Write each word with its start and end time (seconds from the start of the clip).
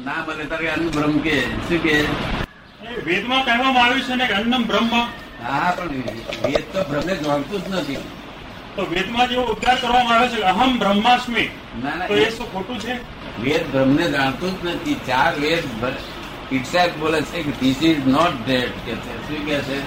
ના 0.00 0.24
બને 0.26 0.44
તારે 0.44 0.68
અન્ન 0.68 0.88
બ્રહ્મ 0.88 1.18
કે 1.18 1.40
શું 1.40 1.82
કે? 1.82 2.04
વેદમાં 3.06 3.44
કહેવામાં 3.44 3.84
આવ્યું 3.84 4.00
છે 4.00 4.14
ને 4.14 4.26
કે 4.26 4.32
અન્નમ 4.32 4.64
બ્રહ્મ. 4.64 4.88
હા 5.42 5.70
પણ 5.70 5.88
વેદ 6.44 6.64
તો 6.72 6.84
બ્રહ્મને 6.90 7.16
જાણતું 7.16 7.64
જ 7.64 7.74
નથી. 7.74 7.96
તો 8.76 8.82
વેદમાં 8.82 9.28
જેવો 9.28 9.42
ઉદ્ધાર 9.42 9.76
કરવામાં 9.76 10.18
આવે 10.18 10.28
છે 10.28 10.40
અહમ 10.40 10.78
બ્રહ્માસ્મિ. 10.78 11.48
ના 11.84 12.06
તો 12.06 12.14
એ 12.14 12.30
શું 12.30 12.52
ખોટું 12.52 12.80
છે? 12.80 12.92
વેદ 13.42 13.66
બ્રહ્મને 13.66 14.10
જાણતું 14.10 14.62
જ 14.62 14.66
નથી. 14.66 14.94
ચાર 14.94 15.34
વેદ 15.34 15.64
ઇટસેલ્ફ 16.52 16.96
બોલે 16.96 17.22
છે 17.22 17.42
કે 17.42 17.50
ધીસ 17.50 17.82
ઇઝ 17.82 18.06
નોટ 18.06 18.46
ડેડ 18.46 18.70
કે 18.86 18.92
છે. 18.92 19.28
શું 19.28 19.46
કે 19.46 19.60
છે? 19.60 19.80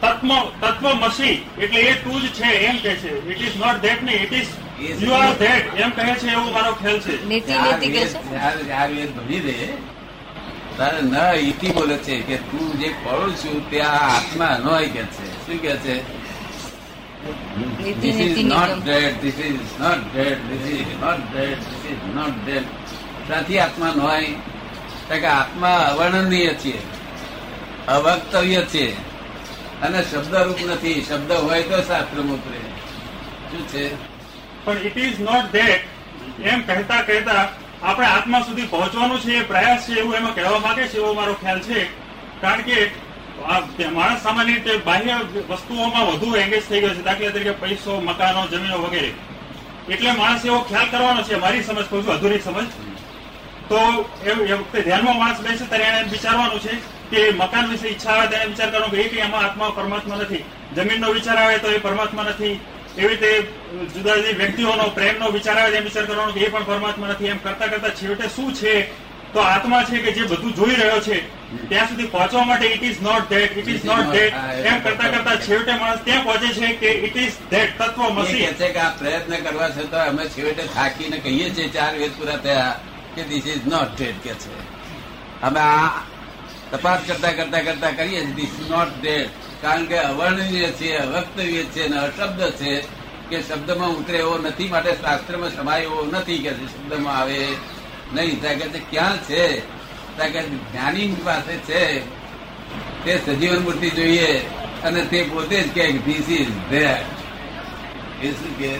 તત્વ 0.00 0.32
તત્વમસી. 0.60 1.46
એટલે 1.58 1.80
એ 1.80 1.94
તું 1.94 2.20
જ 2.22 2.28
છે 2.28 2.44
એમ 2.44 2.76
કે 2.76 2.96
છે. 2.96 3.30
ઇટ 3.30 3.40
ઇઝ 3.40 3.56
નોટ 3.56 3.80
ધેટ 3.80 4.02
ને 4.02 4.12
it 4.12 4.32
is. 4.32 4.46
You 4.80 5.12
are 5.12 5.34
that 5.34 5.74
એમ 5.76 5.90
કહે 5.90 6.14
છે 6.14 6.32
એવું 6.32 6.52
મારો 6.52 6.72
ખ્યાલ 6.72 7.00
છે. 7.00 7.24
નીતિ 7.24 7.52
નીતિ 7.52 7.86
કે 7.86 8.06
છે? 8.06 8.12
ચાર 8.12 8.62
ચાર 8.62 8.90
વેદ 8.90 9.16
ભણી 9.16 9.40
દે. 9.40 9.66
તારે 10.76 11.02
ન 11.02 11.16
ઈતિ 11.34 11.68
બોલે 11.68 11.96
છે 11.96 12.20
કે 12.20 12.36
તું 12.36 12.78
જે 12.78 12.94
પડું 13.04 13.36
છું 13.36 13.70
તે 13.70 13.80
આ 13.80 14.16
આત્મા 14.16 14.58
નો 14.58 14.78
કે 14.78 14.86
છે. 14.86 15.46
શું 15.46 15.62
કે 15.62 15.76
છે? 15.76 16.24
નીતિ 17.82 18.12
This 18.12 18.20
is 18.20 18.44
not 18.44 18.68
Nigam 18.68 18.84
dead, 18.84 19.22
this 19.22 19.38
is 19.38 19.60
not 19.80 19.98
dead, 20.14 20.38
this 20.50 20.64
is 20.70 20.86
not 21.00 21.18
dead, 21.32 21.58
this 21.58 21.92
is 21.92 22.16
not 22.16 22.46
dead. 22.46 22.64
ત્યાંથી 23.26 23.58
આત્મા 23.58 23.92
નો 23.96 24.02
હોય 24.02 24.26
કારણ 25.08 25.20
કે 25.20 25.26
આત્મા 25.26 25.68
અવર્ણનીય 25.68 26.46
છે. 26.46 26.78
અવક્તવ્ય 27.86 28.60
છે. 28.60 28.92
અને 29.80 30.02
શબ્દરૂપ 30.02 30.56
નથી. 30.66 31.06
શબ્દ 31.08 31.32
હોય 31.32 31.62
તો 31.62 31.82
શાસ્ત્ર 31.82 32.20
ઉતરે 32.20 32.58
શું 33.50 33.68
છે? 33.68 34.13
પણ 34.64 34.86
ઇટ 34.88 34.96
ઇઝ 34.96 35.20
નોટ 35.28 35.46
ધેટ 35.52 35.82
એમ 36.52 36.60
કહેતા 36.68 37.02
કહેતા 37.08 37.42
આપણે 37.82 38.06
આત્મા 38.06 38.42
સુધી 38.46 38.70
પહોંચવાનું 38.72 39.20
છે, 39.20 39.32
એ 39.38 39.42
પ્રયાસ 39.50 39.86
છે 39.86 39.98
એવું 40.00 40.14
એમાં 40.14 40.34
કહેવા 40.34 40.62
માંગે 40.66 40.88
છે 40.88 40.96
એવો 40.96 41.12
મારો 41.18 41.34
ખ્યાલ 41.42 41.60
છે. 41.60 41.80
કારણ 42.40 42.62
કે 42.62 43.86
માણસ 43.96 44.22
સામાન્ય 44.22 44.54
રીતે 44.54 44.72
બાહ્ય 44.88 45.14
વસ્તુઓમાં 45.50 46.06
વધુ 46.08 46.36
એંગેજ 46.42 46.64
થઈ 46.68 46.80
ગયો 46.80 46.94
છે, 46.96 47.02
દાખલા 47.08 47.30
તરીકે 47.34 47.54
પૈસો, 47.62 48.00
મકાનો, 48.00 48.46
જમીનો 48.52 48.78
વગેરે. 48.84 49.10
એટલે 49.92 50.12
માણસ 50.12 50.44
એવો 50.44 50.58
ખ્યાલ 50.68 50.90
કરવાનો 50.90 51.22
છે, 51.22 51.36
મારી 51.44 51.62
સમજ 51.62 51.86
કહું 51.90 52.04
છું, 52.04 52.12
અધૂરી 52.14 52.42
સમજ. 52.46 52.68
તો 53.68 53.78
એ 54.26 54.32
વખતે 54.32 54.78
ધ્યાનમાં 54.82 55.18
માણસ 55.18 55.40
બેસે 55.40 55.64
ત્યારે 55.64 55.84
એને 55.84 56.00
વિચારવાનું 56.12 56.60
છે 56.60 56.72
કે 57.10 57.20
મકાન 57.40 57.66
વિશે 57.70 57.88
ઈચ્છા 57.88 58.14
આવે 58.14 58.26
ત્યારે 58.30 58.50
વિચાર 58.52 58.70
કરવાનો 58.70 58.88
કે 58.92 58.98
એ 59.02 59.22
આમાં 59.22 59.44
આત્મા 59.44 59.70
પરમાત્મા 59.76 60.18
નથી. 60.22 60.44
જમીનનો 60.76 61.12
વિચાર 61.16 61.36
આવે 61.42 61.58
તો 61.58 61.68
એ 61.76 61.78
પરમાત્મા 61.78 62.26
નથી. 62.30 62.60
એવી 62.98 63.08
રીતે 63.08 63.30
જુદા 63.94 64.16
જુદી 64.16 64.32
વ્યક્તિઓનો 64.32 64.84
પ્રેમનો 64.88 65.30
વિચાર 65.30 65.58
આવે 65.58 65.76
એમ 65.76 65.84
વિચાર 65.84 66.04
કરવાનો 66.06 66.32
કે 66.32 66.40
એ 66.40 66.48
પણ 66.48 66.64
પરમાત્મા 66.64 67.08
નથી. 67.08 67.26
એમ 67.26 67.38
કરતા 67.38 67.66
કરતા 67.66 67.88
છેવટે 67.88 68.28
શું 68.28 68.54
છે? 68.54 68.74
તો 69.32 69.40
આત્મા 69.40 69.82
છે 69.84 69.98
કે 69.98 70.12
જે 70.12 70.22
બધું 70.22 70.54
જોઈ 70.54 70.74
રહ્યો 70.74 71.00
છે 71.00 71.16
ત્યાં 71.68 71.88
સુધી 71.88 72.06
પહોંચવા 72.06 72.44
માટે 72.44 72.66
it 72.66 72.82
is 72.82 73.00
not 73.02 73.28
that 73.28 73.56
it 73.58 73.68
is 73.68 73.84
not 73.84 74.06
that 74.12 74.34
એમ 74.64 74.80
કરતા 74.80 75.08
કરતા 75.08 75.36
છેવટે 75.36 75.72
માણસ 75.72 76.00
ત્યાં 76.04 76.24
પહોંચે 76.24 76.48
છે 76.48 76.68
કે 76.74 76.90
ઇટ 77.06 77.16
ઇઝ 77.16 77.32
ધેટ 77.50 77.82
તત્વ 77.82 78.10
મસી 78.10 78.46
છે 78.54 78.68
કે 78.68 78.78
આ 78.78 78.90
પ્રયત્ન 78.98 79.36
કરવા 79.36 79.68
છતાં 79.68 80.08
અમે 80.08 80.24
છેવટે 80.28 80.62
થાકીને 80.74 81.18
કહીએ 81.18 81.50
છીએ 81.50 81.68
ચાર 81.68 81.92
વેદ 81.98 82.12
પૂરા 82.18 82.36
થયા 82.36 82.72
કે 83.16 83.22
ધીસ 83.22 83.46
ઇઝ 83.46 83.66
નોટ 83.66 83.96
ધેટ 83.98 84.22
કે 84.22 84.34
છે. 84.34 84.54
અમે 85.42 85.60
આ 85.60 85.90
તપાસ 86.76 87.00
કરતા 87.06 87.32
કરતા 87.32 87.60
કરતા 87.60 87.90
કરીએ 87.90 88.24
ધીસ 88.24 88.70
નોટ 88.70 89.02
ડેડ 89.02 89.28
કારણ 89.62 89.86
કે 89.86 89.98
અવર્ણનીય 89.98 90.66
છે 90.66 90.96
અવક્તવ્ય 90.96 91.62
છે 91.62 91.84
અને 91.84 91.96
અશબ્દ 91.98 92.50
છે 92.50 92.80
કે 93.30 93.42
શબ્દમાં 93.42 93.88
ઉતરે 93.88 94.18
એવો 94.18 94.38
નથી. 94.38 94.68
માટે 94.68 94.92
શાસ્ત્રમાં 94.92 95.56
સમાય 95.56 95.80
એવો 95.80 96.06
નથી 96.12 96.38
કે 96.38 96.50
શબ્દમાં 96.50 97.16
આવે. 97.16 97.46
નહીં 98.12 98.40
ત્યાં 98.40 98.54
કે 98.54 98.78
ક્યાં 98.78 99.18
છે? 99.18 99.60
ત્યાં 100.16 100.30
કે 100.30 100.42
જ્ઞાની 100.42 101.16
પાસે 101.24 101.56
છે. 101.56 102.00
તે 103.04 103.18
સજીવન 103.26 103.62
મૂર્તિ 103.62 103.90
જોઈએ 103.90 104.38
અને 104.84 105.04
તે 105.04 105.22
પોતે 105.22 105.62
જ 105.62 105.68
કે 105.68 105.92
ધીસ 105.92 106.28
ઇઝ 106.28 106.48
ધે 106.70 106.96
એ 108.22 108.32
શું 108.32 108.58
કે 108.58 108.78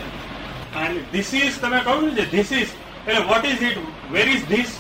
ધીસ 1.12 1.34
ઇઝ 1.34 1.60
તમે 1.60 1.80
કહ્યું 1.80 2.14
ને 2.14 2.24
ધીસ 2.24 2.52
ઇઝ 2.52 2.68
એટલે 3.08 3.20
what 3.20 3.44
is 3.44 3.62
it 3.62 3.78
where 4.12 4.28
is 4.28 4.44
this 4.44 4.76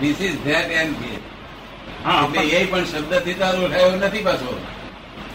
this 0.00 0.20
is 0.20 0.38
that 0.44 0.70
and 0.70 0.96
હા 0.96 1.21
એટલે 2.06 2.40
એ 2.40 2.66
પણ 2.66 2.84
શબ્દથી 2.84 3.34
તારો 3.34 3.66
ઉઠાયો 3.66 3.90
નથી 3.90 4.22
પાછો. 4.22 4.66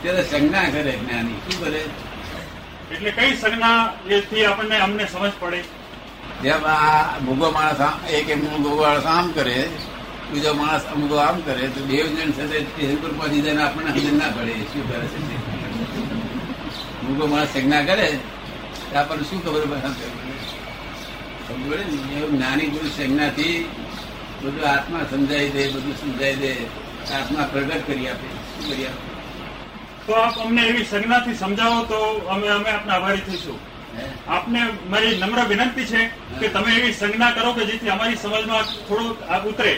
ત્યારે 0.01 0.23
સંજ્ઞા 0.23 0.63
કરે 0.63 0.91
જ્ઞાની. 0.91 1.33
શું 1.33 1.66
કરે? 1.66 1.85
એટલે 2.91 3.11
કઈ 3.11 3.35
સંજ્ઞા 3.35 3.94
એથી 4.09 4.45
આપણને 4.45 4.79
અમને 4.79 5.07
સમજ 5.07 5.31
પડે? 5.39 5.63
જેમ 6.44 6.66
આ 6.66 7.19
ભૂગો 7.19 7.51
માણસ 7.51 7.81
આમ- 7.81 8.09
એક 8.09 8.29
એમ 8.29 8.39
મૂગો 8.39 8.83
માણસ 8.83 9.06
આમ 9.06 9.31
કરે 9.31 9.69
બીજો 10.31 10.53
માણસ 10.53 10.83
અમુક 10.83 11.13
આમ 11.13 11.39
કરે 11.39 11.67
તો 11.67 11.85
બે 11.85 12.03
જણ 12.03 12.31
સાથે 12.31 12.59
સ્ટેશન 12.59 12.95
પર 12.95 13.09
પહોંચી 13.09 13.41
જાય 13.41 13.57
આપણને 13.57 14.00
સમજ 14.00 14.13
ના 14.13 14.29
પડે. 14.29 14.53
શું 14.53 14.91
કરે 14.91 15.07
છે 15.07 17.01
ભૂગો 17.01 17.25
માણસ 17.25 17.47
સંજ્ઞા 17.53 17.81
કરે 17.81 18.19
તો 18.91 19.00
આપણને 19.00 19.23
શું 19.23 19.45
ખબર 19.45 19.61
પડે? 19.61 22.27
જ્ઞાની 22.27 22.66
પુરુષ 22.66 22.91
સંજ્ઞાથી 22.91 23.69
બધું 24.41 24.65
આત્મા 24.69 25.05
સમજાવી 25.11 25.49
દે 25.49 25.67
બધું 25.67 25.95
સમજાવી 25.95 26.35
દે 26.35 26.51
આત્મા 27.13 27.47
પ્રગટ 27.51 27.85
કરી 27.85 28.07
આપે 28.07 28.27
શું 28.51 28.69
કરી 28.69 28.85
આપે? 28.85 29.01
તો 30.07 30.13
આપ 30.15 30.37
અમને 30.45 30.61
એવી 30.67 30.85
સંજ્ઞાથી 30.85 31.35
સમજાવો 31.35 31.81
તો 31.85 31.99
અમે 32.29 32.47
અમે 32.49 32.69
આપના 32.69 32.95
આભારી 32.95 33.21
થઈશું. 33.21 33.59
આપને 34.27 34.61
મારી 34.89 35.19
નમ્ર 35.19 35.39
વિનંતી 35.47 35.85
છે 35.85 36.01
કે 36.39 36.49
તમે 36.49 36.71
એવી 36.75 36.93
સંજ્ઞા 36.93 37.31
કરો 37.31 37.53
કે 37.53 37.65
જેથી 37.65 37.89
અમારી 37.89 38.17
સમજમાં 38.17 38.65
થોડું 38.87 39.15
ઉતરે. 39.45 39.73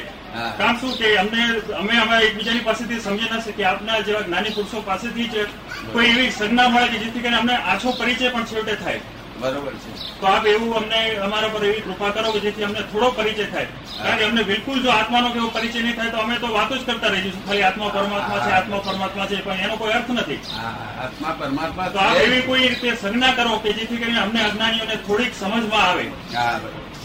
કારણ 0.57 0.79
શું 0.79 0.97
કે 0.97 1.07
અમને 1.17 1.41
અમે 1.79 1.93
અમારા 1.97 2.21
એકબીજાની 2.21 2.61
પાસેથી 2.61 2.99
સમજી 2.99 3.29
ના 3.29 3.41
શકીએ 3.41 3.65
આપના 3.65 4.01
જેવા 4.01 4.21
જ્ઞાની 4.21 4.51
પુરુષો 4.51 4.81
પાસેથી 4.81 5.27
જ 5.27 5.47
કોઈ 5.93 6.09
એવી 6.09 6.31
સંજ્ઞા 6.31 6.69
મળે 6.69 6.87
કે 6.87 6.97
જેથી 6.97 7.19
કરીને 7.19 7.37
અમને 7.37 7.55
આછો 7.55 7.93
પરિચય 7.93 8.31
પણ 8.31 8.45
છેવટે 8.45 8.75
થાય. 8.75 9.01
બરોબર 9.41 9.73
છે. 9.83 9.91
તો 10.19 10.25
આપ 10.27 10.45
એવું 10.45 10.73
અમને 10.79 10.99
અમારા 11.25 11.49
પર 11.53 11.63
એવી 11.65 11.81
કૃપા 11.81 12.11
કરો 12.15 12.31
કે 12.31 12.39
જેથી 12.45 12.63
અમને 12.63 12.81
થોડો 12.91 13.09
પરિચય 13.17 13.45
થાય. 13.53 13.67
કારણ 14.03 14.17
કે 14.19 14.23
અમને 14.29 14.43
બિલકુલ 14.49 14.81
જો 14.83 14.89
આત્માનો 14.91 15.29
કેવો 15.33 15.49
પરિચય 15.55 15.81
નહીં 15.81 15.95
થાય 15.95 16.11
તો 16.11 16.17
અમે 16.23 16.35
તો 16.39 16.47
વાતો 16.53 16.73
જ 16.77 16.83
કરતા 16.85 17.11
રહી 17.13 17.21
જઈશું 17.21 17.45
ખાલી 17.45 17.63
આત્મા 17.69 17.89
પરમાત્મા 17.95 18.39
છે 18.45 18.51
આત્મા 18.57 18.81
પરમાત્મા 18.87 19.27
છે 19.29 19.41
પણ 19.45 19.63
એનો 19.65 19.77
કોઈ 19.77 19.93
અર્થ 19.93 20.09
નથી. 20.09 20.39
આત્મા 21.03 21.33
પરમાત્મા 21.39 21.89
તો 21.93 21.99
આપ 21.99 22.17
એવી 22.25 22.41
કોઈ 22.41 22.67
રીતે 22.67 22.95
સંજ્ઞા 22.95 23.33
કરો 23.33 23.59
કે 23.59 23.73
જેથી 23.73 23.97
કરીને 23.97 24.19
અમને 24.19 24.39
અજ્ઞાનીઓને 24.43 24.95
થોડીક 25.07 25.33
સમજમાં 25.33 25.85
આવે. 25.89 26.05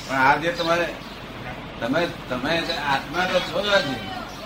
પણ 0.09 0.19
આ 0.19 0.37
જે 0.43 0.53
તમારે 0.53 0.89
તમે 1.81 2.03
તમે 2.29 2.53
આત્મા 2.93 3.25
તો 3.33 3.39
છો 3.49 3.61
જ. 3.63 3.87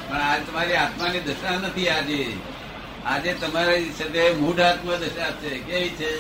પણ 0.09 0.21
આ 0.21 0.38
તમારી 0.47 0.77
આત્માની 0.77 1.21
દશા 1.21 1.59
નથી 1.59 1.88
આજે. 1.88 2.21
આજે 3.06 3.34
તમારી 3.34 3.93
સાથે 3.98 4.22
મૂઢ 4.41 4.60
આત્મા 4.60 4.97
દશા 4.97 5.32
છે. 5.41 5.50
કેવી 5.66 5.94
છે? 5.98 6.10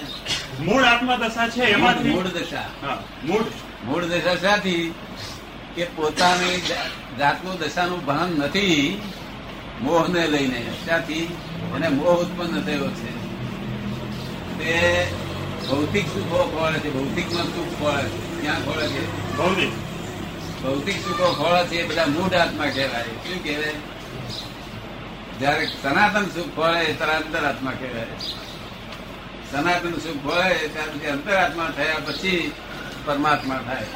મૂળ 0.60 0.82
આત્મા 0.82 1.16
દશા 1.16 1.48
છે 1.48 1.62
એમાંથી? 1.62 2.08
મૂળ 2.08 2.24
દશા. 2.24 2.64
મૂળ 3.24 3.44
મૂળ 3.84 4.04
દશા 4.04 4.34
સાથી 4.34 4.94
કે 5.74 5.84
પોતાની 5.84 6.62
જાતનું 7.18 7.58
દશાનું 7.58 8.04
ભાન 8.04 8.28
નથી 8.28 9.02
મોહને 9.80 10.26
લઈને. 10.26 10.70
ત્યાંથી 10.84 11.36
એને 11.76 11.88
મોહ 11.88 12.14
ઉત્પન્ન 12.16 12.62
થયો 12.62 12.90
છે. 12.90 13.28
તે 14.58 15.06
ભૌતિક 15.68 16.06
સુખો 16.06 16.58
ખોળે 16.58 16.78
છે 16.78 16.92
ભૌતિકમાં 16.92 17.44
સુખ 17.44 17.80
ખોળે 17.80 18.08
છે. 18.08 18.40
ક્યાં 18.40 18.64
ખોળે 18.64 18.88
છે? 18.88 19.36
ભૌતિક. 19.36 19.68
ભૌતિક 20.62 20.96
સુખો 20.96 21.32
ખોળે 21.32 21.66
છે 21.66 21.76
એ 21.76 21.88
બધા 21.88 22.06
મૂળ 22.06 22.34
આત્મા 22.34 22.64
કહેવાય. 22.64 23.02
શું 23.02 23.44
કહેવાય? 23.44 23.74
જયારે 25.40 25.66
સનાતન 25.66 26.24
સુખ 26.24 26.56
ખોળે 26.56 26.92
ત્યારે 26.92 27.46
આત્મા 27.46 27.70
કહેવાય. 27.70 28.06
સનાતન 29.50 29.94
સુખ 30.04 30.22
હોય 30.24 30.56
ત્યાર 30.72 30.90
પછી 30.94 31.10
અંતરાત્મા 31.14 31.70
થયા 31.76 32.02
પછી 32.06 32.42
પરમાત્મા 33.06 33.60
થાય. 33.68 33.90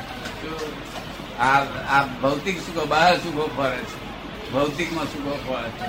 આ 1.89 2.03
ભૌતિક 2.23 2.57
સુખો 2.67 2.83
બહાર 2.93 3.15
સુખો 3.25 3.45
ફરે 3.57 3.81
છે. 3.91 3.97
ભૌતિકમાં 4.53 5.09
સુખો 5.13 5.33
ફરે 5.47 5.69
છે. 5.79 5.87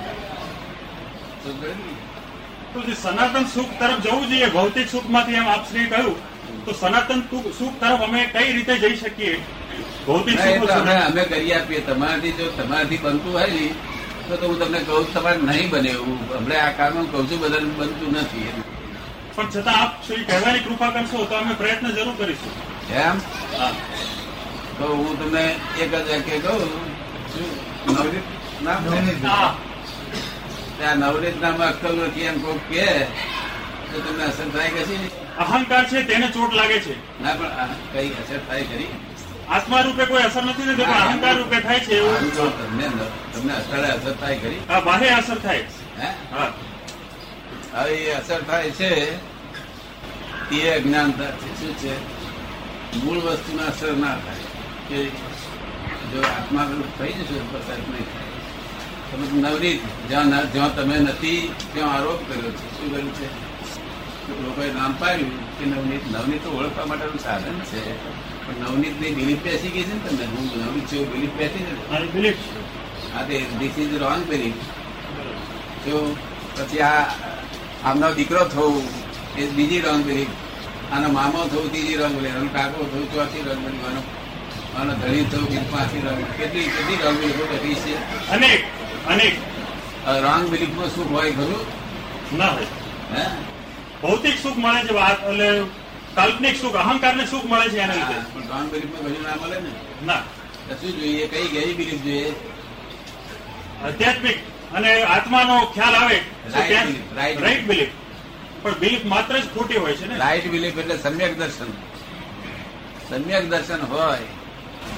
સનાતન 3.02 3.44
સુખ 3.54 3.72
તરફ 3.80 4.00
જવું 4.04 4.24
જોઈએ 4.30 4.48
ભૌતિક 4.56 4.86
સુખમાંથી 4.94 5.38
એમ 5.40 5.48
આપશ્રી 5.54 5.86
કહ્યું 5.92 6.16
તો 6.64 6.70
સનાતન 6.82 7.20
સુખ 7.58 7.76
તરફ 7.80 8.02
અમે 8.08 8.20
કઈ 8.34 8.50
રીતે 8.58 8.74
જઈ 8.84 8.96
શકીએ? 9.02 9.34
ભૌતિક 10.06 10.36
સુખ. 10.44 10.70
અમે 11.08 11.22
કરી 11.32 11.52
આપીએ. 11.54 11.80
તમારાથી 11.88 12.34
જો 12.38 12.44
તમારાથી 12.60 13.00
બનતું 13.04 13.32
હોય 13.38 13.50
ને 13.56 13.66
તો 14.28 14.44
હું 14.46 14.56
તમને 14.60 14.78
કહું 14.90 15.04
તમારે 15.14 15.40
નહીં 15.48 15.66
બને 15.72 15.90
એવું. 15.96 16.18
હમણાં 16.36 16.62
આ 16.68 16.72
કારણ 16.78 17.06
કહું 17.16 17.24
છું 17.30 17.38
બધા 17.40 17.66
બનતું 17.80 18.10
નથી. 18.20 18.50
પણ 19.36 19.50
છતાં 19.50 19.78
આપ 19.82 19.92
શ્રી 20.06 20.24
કહેવાની 20.30 20.64
કૃપા 20.66 20.90
કરશો 20.94 21.24
તો 21.30 21.34
અમે 21.36 21.54
પ્રયત્ન 21.60 21.86
જરૂર 21.96 22.16
કરીશું. 22.18 22.52
એમ 23.02 23.16
તો 24.78 24.84
હું 25.00 25.14
તમને 25.18 25.44
એક 25.82 25.90
જ 25.92 25.94
વાક્ય 26.10 26.38
કહું. 26.44 26.62
નવરીત 27.86 28.26
નામ 28.64 28.84
ત્યાં 30.78 30.98
નવરીત 31.00 31.36
નામ 31.40 31.60
અક્કલ 31.68 31.94
નથી 32.08 32.26
એમ 32.30 32.36
કોક 32.44 32.60
કે 32.70 32.86
તો 33.90 33.96
તમને 34.06 34.24
અસર 34.24 34.48
થાય 34.54 34.70
કે 34.76 34.82
છે 34.88 34.96
અહંકાર 35.38 35.84
છે 35.90 36.04
તેને 36.08 36.28
ચોટ 36.34 36.52
લાગે 36.58 36.78
છે. 36.84 36.94
ના 37.22 37.34
પણ 37.38 37.70
કઈ 37.92 38.10
અસર 38.22 38.40
થાય 38.48 38.64
ખરી? 38.70 38.90
આત્મા 39.48 39.82
રૂપે 39.86 40.04
કોઈ 40.06 40.24
અસર 40.28 40.42
નથી 40.44 40.66
ને 40.66 40.84
અહંકાર 40.84 41.34
રૂપે 41.40 41.58
થાય 41.66 41.80
છે 41.86 41.94
એવું. 41.98 42.30
તમને 42.58 42.86
તમને 43.32 43.52
અસર 43.60 43.82
અસર 43.96 44.14
થાય 44.20 44.36
ખરી? 44.42 44.60
આ 44.70 44.80
બાહ્ય 44.80 45.10
અસર 45.18 45.38
થાય. 45.46 45.64
હે? 46.00 46.08
હા. 46.32 46.48
હવે 47.74 47.94
એ 47.94 48.12
અસર 48.12 48.40
થાય 48.42 48.70
છે 48.70 48.90
એ 50.52 50.68
અજ્ઞાનતા 50.70 51.30
છે 51.30 51.48
શું 51.60 51.74
છે? 51.78 51.94
મૂળ 53.04 53.18
વસ્તુના 53.18 53.64
અસર 53.64 53.92
ના 53.92 54.16
થાય. 54.24 54.46
કે 54.88 54.98
જો 56.10 56.20
આત્મા 56.22 56.66
થઈ 56.98 57.12
જશે 57.12 57.38
પ્રસાદ 57.50 57.80
નહીં 57.90 58.06
થાય. 58.12 58.34
તમે 59.10 59.48
નવરીત 59.48 59.80
જ્યાં 60.08 60.52
જ્યાં 60.52 60.76
તમે 60.76 60.98
નથી 60.98 61.54
ત્યાં 61.72 61.94
આરોપ 61.94 62.20
કર્યો 62.28 62.50
છે. 62.50 62.66
શું 62.76 62.90
કર્યું 62.92 63.14
છે? 63.14 63.28
લોકોએ 64.44 64.72
નામ 64.72 64.92
પાડ્યું 64.98 65.58
કે 65.58 65.64
નવનીત 65.66 66.04
નવનીત 66.10 66.44
તો 66.44 66.50
ઓળખવા 66.50 66.86
માટેનું 66.86 67.18
સાધન 67.18 67.58
છે 67.60 67.80
પણ 68.46 68.64
નવનીતની 68.64 69.10
બિલીફ 69.10 69.42
બેસી 69.42 69.68
ગઈ 69.68 69.82
છે 69.82 69.94
ને 69.94 70.08
તમને? 70.08 70.24
હું 70.24 70.44
નવનીત 70.62 70.86
છે 70.86 70.96
એવું 70.96 71.12
બિલીફ 71.12 71.34
બેસી 71.36 71.64
છે 71.66 72.00
ને 72.00 72.06
બિલીફ 72.06 72.36
હા 73.14 73.20
આ 73.20 73.24
તે 73.24 73.46
ધીસ 73.58 73.78
ઇઝ 73.78 73.98
રોંગ 73.98 74.22
બિલીફ 74.28 74.60
જો 75.86 76.16
પછી 76.56 76.80
આ 76.80 77.33
આમનો 77.84 78.14
દીકરો 78.14 78.44
થવું 78.44 78.84
એ 79.38 79.46
બીજી 79.46 79.80
રંગ 79.80 80.04
બની 80.04 80.28
આનો 80.92 81.08
મામો 81.08 81.38
થવું 81.48 81.70
ત્રીજી 81.72 81.96
રંગ 81.96 82.14
બની 82.18 82.30
આનો 82.30 82.48
કાકો 82.48 82.84
થવું 82.84 83.12
ચોથી 83.12 83.42
રંગ 83.42 83.60
બની 83.64 83.84
આનો 83.88 84.02
આનો 84.78 84.92
ધણી 84.94 85.24
થવું 85.24 85.46
બીજી 85.46 85.70
પાંચમી 85.72 86.00
રંગ 86.00 86.24
કેટલી 86.38 86.68
કેટલી 86.68 86.96
રંગ 86.96 87.18
બિલીફો 87.18 87.44
બધી 87.52 87.74
છે? 87.74 87.94
અનેક 88.30 88.60
અનેક. 89.08 89.34
રંગ 90.06 90.48
બિલીફમાં 90.50 90.90
સુખ 90.94 91.10
હોય 91.10 91.30
ખરું? 91.32 91.62
ના 92.38 92.46
હોય. 92.46 92.66
હે? 93.14 93.24
ભૌતિક 94.02 94.38
સુખ 94.42 94.56
મળે 94.56 94.80
છે 94.80 94.94
વાત 94.94 95.18
એટલે 95.28 95.64
કાલ્પનિક 96.14 96.56
સુખ 96.56 96.74
અહંકારને 96.74 97.26
સુખ 97.26 97.44
મળે 97.44 97.68
છે 97.68 97.78
એના 97.78 97.94
લીધે. 97.94 98.18
પણ 98.34 98.48
રંગ 98.58 98.70
બિલીફમાં 98.70 99.12
કશું 99.12 99.22
ના 99.22 99.36
મળે 99.42 99.60
ને? 99.60 99.70
ના. 100.06 100.22
શું 100.80 101.00
જોઈએ? 101.00 101.26
કઈ 101.28 101.48
ગઈ 101.48 101.74
બિલીફ 101.74 102.02
જોઈએ? 102.04 102.34
આધ્યાત્મિક 103.84 104.38
અને 104.78 104.90
આત્માનો 105.14 105.56
ખ્યાલ 105.74 105.94
આવે 105.94 106.18
રાઈટ 107.16 107.66
બિલીફ 107.68 107.92
પણ 108.62 108.78
બિલીફ 108.80 109.04
માત્ર 109.12 109.34
જ 109.40 109.44
ખોટી 109.54 109.78
હોય 109.82 109.96
છે 109.96 110.06
ને? 110.06 110.16
રાઈટ 110.18 110.46
બિલીફ 110.50 110.78
એટલે 110.78 110.96
સમ્યક 111.04 111.32
દર્શન. 111.38 111.70
સમ્યક 113.08 113.44
દર્શન 113.50 113.80
હોય 113.90 114.18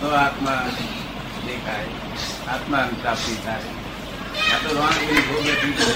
તો 0.01 0.07
આત્મા 0.25 0.61
દેખાય 1.47 1.89
આત્મા 2.55 2.85
પ્રાપ્તિ 3.03 3.35
થાય. 3.45 3.71
આ 4.53 4.59
તો 4.63 4.69
રોંગ 4.77 4.97
બિલીફ 5.09 5.29
બેઠી 5.47 5.73
પડે 5.79 5.95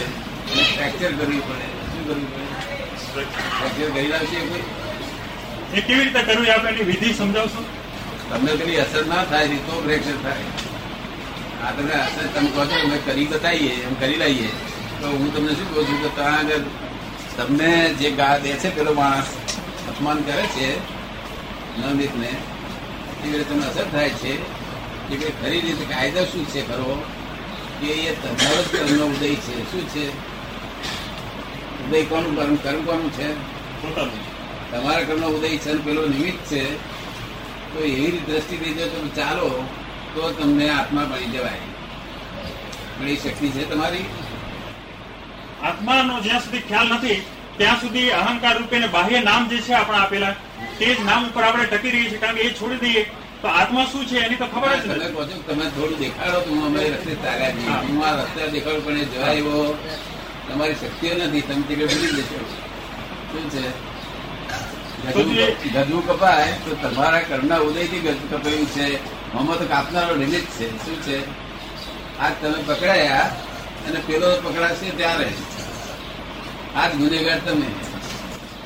અને 0.52 0.62
ફ્રેક્ચર 0.74 1.12
કરવી 1.18 1.42
પડે 1.48 1.66
શું 1.90 2.02
કરવું 2.06 2.26
પડે? 2.32 2.44
ફ્રેક્ચર 3.58 3.88
કરી 3.94 4.08
લાવશે 4.14 4.38
કોઈ? 4.50 4.64
એ 5.74 5.80
કેવી 5.80 6.04
રીતે 6.04 6.22
કરવી? 6.22 6.50
આપણે 6.50 6.70
એની 6.70 6.88
વિધિ 6.90 7.14
સમજાવશો? 7.14 7.62
તમને 8.30 8.52
પેલી 8.60 8.80
અસર 8.86 9.04
ના 9.06 9.24
થાય 9.24 9.56
તો 9.68 9.74
ફ્રેક્ચર 9.86 10.16
થાય. 10.24 10.46
આ 11.64 11.70
તમે 11.70 11.92
અસર 11.92 12.26
તમે 12.34 12.50
કહો 12.50 12.64
છો 12.64 12.76
અમે 12.84 12.98
કરી 12.98 13.24
બતાવીએ 13.24 13.72
એમ 13.72 13.94
કરી 13.94 14.16
લઈએ 14.16 14.48
તો 15.00 15.06
હું 15.06 15.34
તમને 15.34 15.52
શું 15.54 15.74
કહું 15.74 15.86
છું 15.86 16.02
કે 16.02 16.08
ત્યાં 16.08 16.38
આગળ 16.38 16.62
તમને 17.36 17.94
જે 17.94 18.10
ગા 18.10 18.38
દે 18.38 18.52
છે 18.52 18.68
પેલો 18.68 18.92
માણસ 18.94 19.26
અપમાન 19.88 20.22
કરે 20.22 20.42
છે 20.42 20.68
નવનીતને 21.78 22.26
એ 22.26 23.28
રીતે 23.32 23.44
તમને 23.44 23.66
અસર 23.66 23.86
થાય 23.92 24.10
છે 24.10 24.32
કે 25.08 25.16
ભાઈ 25.16 25.32
ખરી 25.42 25.60
રીતે 25.60 25.84
કાયદો 25.94 26.24
શું 26.24 26.46
છે 26.46 26.60
ખરો? 26.68 27.02
કે 27.80 27.86
એ 27.86 28.14
તમારો 28.14 28.62
જ 28.62 28.66
કર્મનો 28.72 29.04
ઉદય 29.04 29.34
છે. 29.34 29.72
શું 29.72 29.88
છે? 29.88 30.08
ઉદય 31.84 32.04
કોનું? 32.04 32.36
કર્મ 32.36 32.56
કર્મ 32.56 32.84
કોનું 32.84 33.12
છે? 33.12 33.28
તમારા 34.70 35.02
કર્મનો 35.02 35.26
ઉદય 35.26 35.56
છે 35.56 35.74
પેલો 35.74 36.06
નિમિત્ત 36.06 36.50
છે. 36.50 36.76
તો 37.72 37.78
એવી 37.80 38.22
દ્રષ્ટિથી 38.26 38.74
જો 38.74 38.86
તમે 38.86 39.08
ચાલો 39.08 39.64
તો 40.14 40.32
તમને 40.32 40.70
આત્મા 40.70 41.04
બની 41.10 41.30
જવાય. 41.34 41.66
પણ 42.98 43.08
એ 43.08 43.16
શક્તિ 43.16 43.48
છે 43.54 43.64
તમારી? 43.64 44.06
આત્માનો 45.62 46.20
જ્યાં 46.20 46.42
સુધી 46.42 46.64
ખ્યાલ 46.68 46.88
નથી 46.94 47.18
ત્યાં 47.58 47.80
સુધી 47.80 48.10
અહંકાર 48.18 48.54
રૂપે 48.58 48.78
ને 48.78 48.88
બાહ્ય 48.88 49.20
નામ 49.20 49.48
જે 49.48 49.58
છે 49.66 49.74
આપણે 49.74 49.98
આપેલા 49.98 50.34
તે 50.78 50.86
જ 50.94 50.98
નામ 51.08 51.26
ઉપર 51.28 51.44
આપણે 51.44 51.66
ટકી 51.66 51.90
રહીએ 51.90 52.08
છીએ 52.10 52.18
કારણ 52.18 52.36
કે 52.36 52.42
એ 52.42 52.54
છોડી 52.54 52.80
દઈએ. 52.84 53.02
તો 53.42 53.48
આત્મા 53.48 53.84
શું 53.92 54.06
છે 54.06 54.16
એની 54.24 54.36
તો 54.36 54.46
ખબર 54.46 54.70
જ 54.80 54.84
નથી. 54.86 55.42
તમે 55.46 55.64
થોડું 55.76 55.98
દેખાડો 55.98 56.40
તો 56.40 56.50
હું 56.50 56.66
અમે 56.66 56.80
રસ્તે 56.88 57.14
તાર્યા 57.22 57.54
છીએ 57.58 57.76
હું 57.86 58.02
આ 58.06 58.16
રસ્તે 58.18 58.50
દેખાડું 58.56 58.84
પણ 58.84 58.96
એ 58.96 59.04
જવાય 59.04 59.34
એવો 59.34 59.54
તમારી 60.48 60.74
શક્તિઓ 60.74 61.14
નથી. 61.14 61.42
તમે 61.42 61.62
તે 61.68 61.74
ભૂલી 61.76 62.12
જશો. 62.16 62.38
શું 63.30 63.44
છે? 63.50 63.64
ગજવું 65.74 66.02
કપાય 66.08 66.52
તો 66.64 66.70
તમારા 66.82 67.24
કર્મના 67.28 67.60
ઉદયથી 67.68 68.02
ગજવું 68.04 68.28
કપાયું 68.30 68.68
છે. 68.74 68.86
મોમાં 69.34 69.58
તો 69.58 69.66
કાપનારો 69.66 70.14
નિમિત્ત 70.16 70.48
છે. 70.58 70.66
શું 70.84 70.98
છે? 71.02 71.18
આજ 72.20 72.32
તમે 72.40 72.58
પકડાયા 72.66 73.26
અને 73.86 74.00
પેલો 74.06 74.28
પકડાશે 74.44 74.90
ત્યારે. 74.98 75.28
આજ 76.76 76.90
ગુનેગાર 76.96 77.40
તમે. 77.46 77.68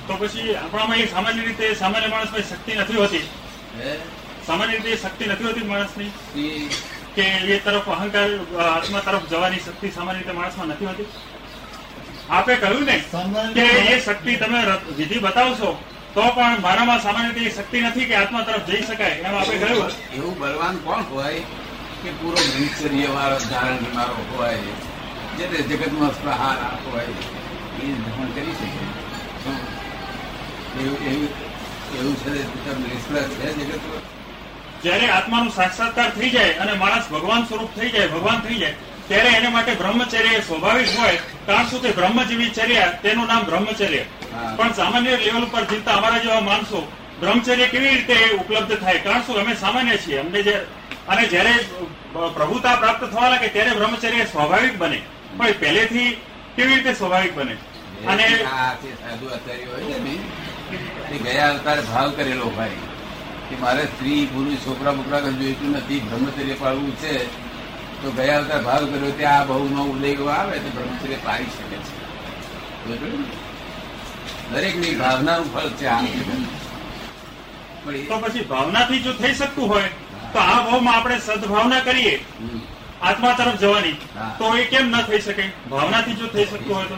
તો 0.07 0.15
પછી 0.21 0.57
આપણામાં 0.57 0.99
એ 0.99 1.07
સામાન્ય 1.07 1.43
રીતે 1.43 1.75
સામાન્ય 1.75 2.09
માણસમાં 2.15 2.49
શક્તિ 2.51 2.73
નથી 2.75 2.97
હોતી? 2.97 3.25
સામાન્ય 4.47 4.73
રીતે 4.73 4.97
શક્તિ 4.97 5.25
નથી 5.27 5.45
હોતી 5.45 5.65
માણસની 5.65 6.11
કે? 7.15 7.25
એ 7.55 7.59
તરફ 7.65 7.89
અહંકાર 7.97 8.31
આત્મા 8.69 9.07
તરફ 9.07 9.25
જવાની 9.31 9.65
શક્તિ 9.67 9.91
સામાન્ય 9.91 10.19
રીતે 10.19 10.33
માણસમાં 10.33 10.69
નથી 10.69 10.87
હોતી? 10.87 11.09
આપે 12.31 12.55
કહ્યું 12.57 12.85
ને 12.85 12.97
કે 13.55 13.65
એ 13.95 14.01
શક્તિ 14.07 14.37
તમે 14.37 14.61
વિધિ 14.99 15.19
બતાવશો. 15.19 15.71
તો 16.15 16.23
પણ 16.35 16.61
મારામાં 16.63 17.01
સામાન્ય 17.03 17.33
રીતે 17.37 17.51
શક્તિ 17.57 17.81
નથી 17.81 18.05
કે 18.11 18.15
આત્મા 18.17 18.43
તરફ 18.49 18.67
જઈ 18.67 18.83
શકાય 18.89 19.15
એમ 19.29 19.35
આપણે 19.39 19.57
કહ્યું. 19.63 19.93
એવું 20.17 20.35
બળવાન 20.39 20.77
કોણ 20.85 21.03
હોય 21.13 21.41
કે 22.03 22.11
પૂરો 22.19 22.41
બ્રહ્મચર્ય 22.51 23.09
વાળો 23.17 23.39
ધારણ 23.51 23.83
મારો 23.95 24.23
હોય 24.33 24.59
જે 25.39 25.45
જગતમાં 25.71 26.15
પ્રહાર 26.23 26.59
હોય 26.87 27.09
એ 27.83 27.87
ધારણ 28.05 28.31
કરી 28.37 28.55
શકે. 28.61 28.81
એવું 30.81 30.99
એવું 31.11 31.29
એવું 31.99 32.15
છે 32.23 32.33
તમને 32.65 32.89
નિષ્ફળ 32.95 33.29
છે 33.37 33.49
જગતમાં. 33.59 34.03
જ્યારે 34.83 35.07
આત્માનું 35.11 35.53
સાક્ષાત્કાર 35.59 36.11
થઈ 36.17 36.31
જાય 36.31 36.55
અને 36.63 36.75
માણસ 36.83 37.07
ભગવાન 37.15 37.43
સ્વરૂપ 37.49 37.71
થઈ 37.77 37.91
જાય 37.95 38.09
ભગવાન 38.15 38.41
થઈ 38.47 38.59
જાય 38.63 38.77
ત્યારે 39.09 39.31
એને 39.39 39.49
માટે 39.49 39.73
બ્રહ્મચર્ય 39.75 40.41
સ્વાભાવિક 40.41 40.89
હોય 40.99 41.17
કારણ 41.47 41.67
શું 41.67 41.83
કે 41.83 41.91
બ્રહ્મ 41.93 42.19
ચર્યા 42.59 42.93
તેનું 43.03 43.27
નામ 43.27 43.43
બ્રહ્મચર્ય. 43.45 44.05
પણ 44.57 44.73
સામાન્ય 44.73 45.17
લેવલ 45.17 45.45
પર 45.53 45.65
જીવતા 45.65 45.93
અમારા 45.93 46.19
જેવા 46.19 46.41
માણસો 46.41 46.81
બ્રહ્મચર્ય 47.21 47.67
કેવી 47.67 47.89
રીતે 47.89 48.17
ઉપલબ્ધ 48.35 48.81
થાય 48.81 48.99
કારણ 48.99 49.23
શું? 49.23 49.37
અમે 49.41 49.55
સામાન્ય 49.55 49.97
છીએ. 49.97 50.19
અમને 50.19 50.43
જે 50.43 50.55
અને 51.09 51.29
જયારે 51.29 51.55
પ્રભુતા 52.35 52.75
પ્રાપ્ત 52.77 53.05
થવા 53.05 53.29
લાગે 53.29 53.49
ત્યારે 53.49 53.71
બ્રહ્મચર્ય 53.71 54.25
સ્વાભાવિક 54.25 54.79
બને. 54.79 55.01
પણ 55.37 55.53
પહેલેથી 55.61 56.11
કેવી 56.57 56.75
રીતે 56.75 56.93
સ્વાભાવિક 56.95 57.35
બને? 57.35 57.57
અને 58.07 58.27
સાધુ 58.29 59.27
આચાર્ય 59.29 59.65
હોય 59.65 59.99
ને 61.11 61.19
ગયા 61.19 61.49
અવતારે 61.51 61.81
ભાવ 61.81 62.11
કરેલો 62.11 62.47
હોય 62.57 62.77
કે 63.49 63.57
મારે 63.61 63.85
સ્ત્રી 63.85 64.27
પુરુષ 64.27 64.67
છોકરા 64.67 64.93
બોકરા 64.93 65.21
જોઈતું 65.21 65.71
નથી 65.71 66.01
બ્રહ્મચર્ય 66.01 66.55
પાળવું 66.55 66.93
છે. 66.97 67.44
તો 68.05 68.11
ગયા 68.11 68.39
અવતાર 68.39 68.63
ભાવ 68.63 68.87
કર્યો 68.87 69.11
ત્યાં 69.11 69.41
આ 69.41 69.45
બહુનો 69.45 69.85
ઉલ્લેખ 69.85 70.21
આવે 70.21 70.59
તો 70.59 70.69
બ્રહ્મચર્ય 70.69 71.17
પાડી 71.25 71.45
શકે 71.45 71.77
છે. 71.77 72.05
ને? 72.89 73.25
દરેકની 74.53 74.95
ભાવનાનું 74.95 75.55
ફળ 75.55 75.69
છે 75.69 75.87
આ 75.87 76.01
પણ 77.85 77.97
એ- 77.97 78.03
તો 78.03 78.19
પછી 78.19 78.41
ભાવનાથી 78.41 78.99
જો 78.99 79.13
થઈ 79.13 79.35
શકતું 79.35 79.69
હોય 79.69 79.83
તો 80.33 80.39
આ 80.39 80.71
ભાવમાં 80.71 80.95
આપણે 80.95 81.19
સદભાવના 81.19 81.81
કરીએ. 81.81 82.25
આત્મા 83.03 83.33
તરફ 83.33 83.55
જવાની. 83.55 83.93
તો 84.39 84.57
એ 84.57 84.65
કેમ 84.65 84.87
ન 84.91 85.03
થઈ 85.03 85.19
શકે? 85.19 85.51
ભાવનાથી 85.71 86.13
જો 86.13 86.27
થઈ 86.27 86.45
શકતું 86.45 86.77
હોય 86.77 86.85
તો. 86.85 86.97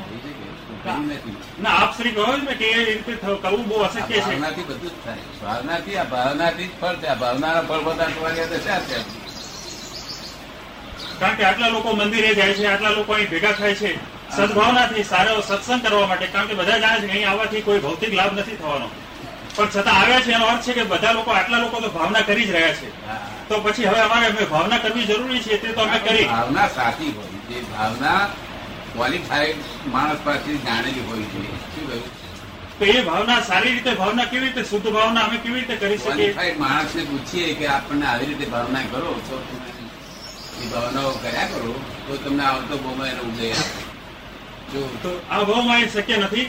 ના. 1.62 1.70
આપ 1.70 1.96
શ્રી 1.96 2.10
કહો 2.10 2.36
ને 2.36 2.54
કે 2.54 2.64
એ 2.64 2.84
રીતે 2.84 3.12
કરવું 3.12 3.68
બહુ 3.68 3.76
અશક્ય 3.76 4.20
છે. 4.20 4.20
ભાવનાથી 4.20 4.62
બધું 4.62 4.90
જ 4.90 4.92
થાય. 5.04 5.16
ભાવનાથી 5.42 5.96
આ 5.96 6.04
ભાવનાથી 6.04 6.66
જ 6.66 6.70
ફળ 6.80 6.94
છે. 6.94 7.06
આ 7.06 7.14
ભાવનાના 7.14 7.60
ફળ 7.60 7.78
બધા 7.78 8.04
તમારી 8.04 8.36
શા 8.36 8.80
છે. 8.80 9.25
કારણ 11.20 11.36
કે 11.38 11.44
આટલા 11.48 11.70
લોકો 11.76 11.96
મંદિરે 12.00 12.34
જાય 12.34 12.54
છે 12.54 12.68
આટલા 12.72 12.94
લોકો 12.98 13.12
અહીં 13.16 13.30
ભેગા 13.32 13.52
થાય 13.60 13.74
છે. 13.80 13.90
સદભાવનાથી 14.36 15.04
સારો 15.10 15.34
સત્સંગ 15.40 15.82
કરવા 15.84 16.06
માટે 16.06 16.26
કારણ 16.34 16.48
કે 16.48 16.54
બધા 16.60 16.78
જાણે 16.84 17.00
છે 17.02 17.12
અહીં 17.12 17.28
આવવાથી 17.28 17.62
કોઈ 17.66 17.82
ભૌતિક 17.84 18.16
લાભ 18.20 18.32
નથી 18.38 18.58
થવાનો. 18.62 18.88
પણ 19.56 19.68
છતાં 19.68 19.96
આવ્યા 20.00 20.24
છે 20.24 20.32
એનો 20.38 20.46
અર્થ 20.46 20.64
છે 20.66 20.72
કે 20.78 20.84
બધા 20.92 21.12
લોકો 21.18 21.30
આટલા 21.36 21.60
લોકો 21.60 21.80
તો 21.84 21.90
ભાવના 21.98 22.22
કરી 22.22 22.46
જ 22.48 22.50
રહ્યા 22.50 22.74
છે. 22.80 22.88
તો 23.48 23.60
પછી 23.60 23.86
હવે 23.90 24.00
અમારે 24.00 24.26
અમે 24.26 24.44
ભાવના 24.54 24.78
કરવી 24.78 25.06
જરૂરી 25.06 25.42
છે 25.46 25.60
તે 25.62 25.72
તો 25.78 25.80
અમે 25.86 25.98
કરી. 25.98 26.26
ભાવના 26.34 26.68
સાચી 26.76 27.12
હોય. 27.16 27.30
જે 27.48 27.58
ભાવના 27.72 28.20
ક્વોલિફાઈડ 28.92 29.58
માણસ 29.94 30.20
પાસેથી 30.26 30.60
જાણેલી 30.66 31.04
હોવી 31.08 31.28
જોઈએ 31.32 31.58
શું 31.72 31.84
કહ્યું? 31.88 32.10
તો 32.78 32.84
એ 32.84 33.02
ભાવના 33.08 33.40
સારી 33.50 33.72
રીતે 33.76 33.92
ભાવના 34.02 34.26
કેવી 34.32 34.44
રીતે 34.46 34.68
શુદ્ધ 34.70 34.90
ભાવના 34.96 35.24
અમે 35.28 35.38
કેવી 35.38 35.60
રીતે 35.60 35.76
કરી 35.76 35.98
શકીએ? 35.98 36.52
માણસને 36.64 37.02
પૂછીએ 37.10 37.54
કે 37.54 37.72
આપણને 37.76 38.06
આવી 38.12 38.28
રીતે 38.32 38.46
ભાવના 38.54 38.84
કરો 38.92 39.16
તો 39.30 39.36
તમે 39.48 39.75
એ 40.62 40.66
ભાવનાઓ 40.66 41.12
કર્યા 41.12 41.46
કરો 41.46 41.74
તો 42.06 42.16
તમને 42.16 42.44
આવતો 42.44 42.74
બહુમાં 42.78 43.08
એનો 43.08 43.22
ઉદય 43.22 43.52
આવે. 43.52 43.82
જો 44.72 44.80
તો 45.02 45.10
આ 45.30 45.78
એ 45.78 45.88
શક્ય 45.88 46.16
નથી? 46.16 46.46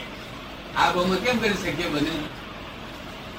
આ 0.76 0.92
બહુમાં 0.92 1.18
કેમ 1.18 1.36
કરી 1.38 1.58
શક્ય 1.62 1.88
બને? 1.88 2.12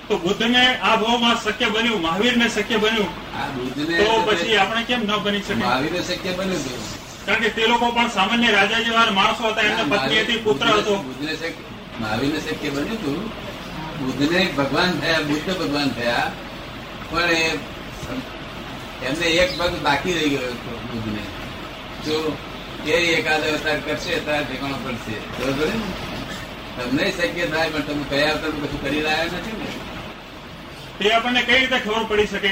તો 0.08 0.18
બુદ્ધને 0.18 0.62
આ 0.82 0.96
ભાવમાં 0.98 1.38
શક્ય 1.38 1.68
બન્યું 1.70 2.02
મહાવીરને 2.02 2.48
શક્ય 2.50 2.78
બન્યું? 2.78 3.10
આ 3.36 3.48
બુદ્ધને 3.56 3.98
તો 3.98 4.14
પછી 4.22 4.58
આપણે 4.58 4.84
કેમ 4.84 5.02
ન 5.02 5.12
બની 5.24 5.44
શકે 5.44 5.56
મહાવીરને 5.56 6.02
શક્ય 6.04 6.32
બન્યું 6.34 6.62
હતું 6.62 6.82
કારણ 7.26 7.42
કે 7.42 7.50
તે 7.50 7.68
લોકો 7.68 7.92
પણ 7.92 8.10
સામાન્ય 8.10 8.52
રાજા 8.52 8.80
જેવા 8.80 9.12
માણસો 9.12 9.52
હતા 9.52 9.64
એમને 9.64 9.84
પત્ની 9.92 10.24
હતી 10.24 10.40
પુત્ર 10.40 10.68
હતો. 10.68 10.96
બુદ્ધને 11.04 11.34
શક્ય 11.36 11.52
મહાવીરને 12.00 12.40
શક્ય 12.42 12.70
બન્યું 12.72 12.98
હતું 12.98 13.20
બુદ્ધને 14.00 14.42
ભગવાન 14.58 14.92
થયા 15.02 15.24
બુદ્ધ 15.24 15.50
ભગવાન 15.58 15.90
થયા 15.92 16.28
પણ 17.12 17.30
એ 17.30 17.44
એમને 19.06 19.25
એક 19.25 19.58
પગ 19.58 19.74
બાકી 19.84 20.13
રહી 20.13 20.29
ગયો 20.29 20.41
હતો 20.41 20.72
બુદ્ધને 20.91 21.24
જો 22.06 22.38
એ 22.86 22.91
એકાદ 22.91 23.44
અવતાર 23.44 23.79
કરશે 23.79 24.20
ત્યારે 24.20 24.46
ઠેકાણો 24.46 24.75
પડશે. 24.75 25.15
બરોબર? 25.39 25.68
તમને 26.77 27.12
શક્ય 27.12 27.48
થાય 27.48 27.70
પણ 27.70 27.82
તમે 27.82 28.03
કયા 28.10 28.32
અવતાર 28.32 28.51
કશું 28.51 28.82
કરી 28.84 29.01
રહ્યા 29.01 29.25
નથી 29.25 29.58
ને? 29.58 29.68
તે 31.00 31.13
આપણને 31.13 31.41
કઈ 31.41 31.60
રીતે 31.60 31.79
ખબર 31.79 32.03
પડી 32.03 32.27
શકે 32.27 32.51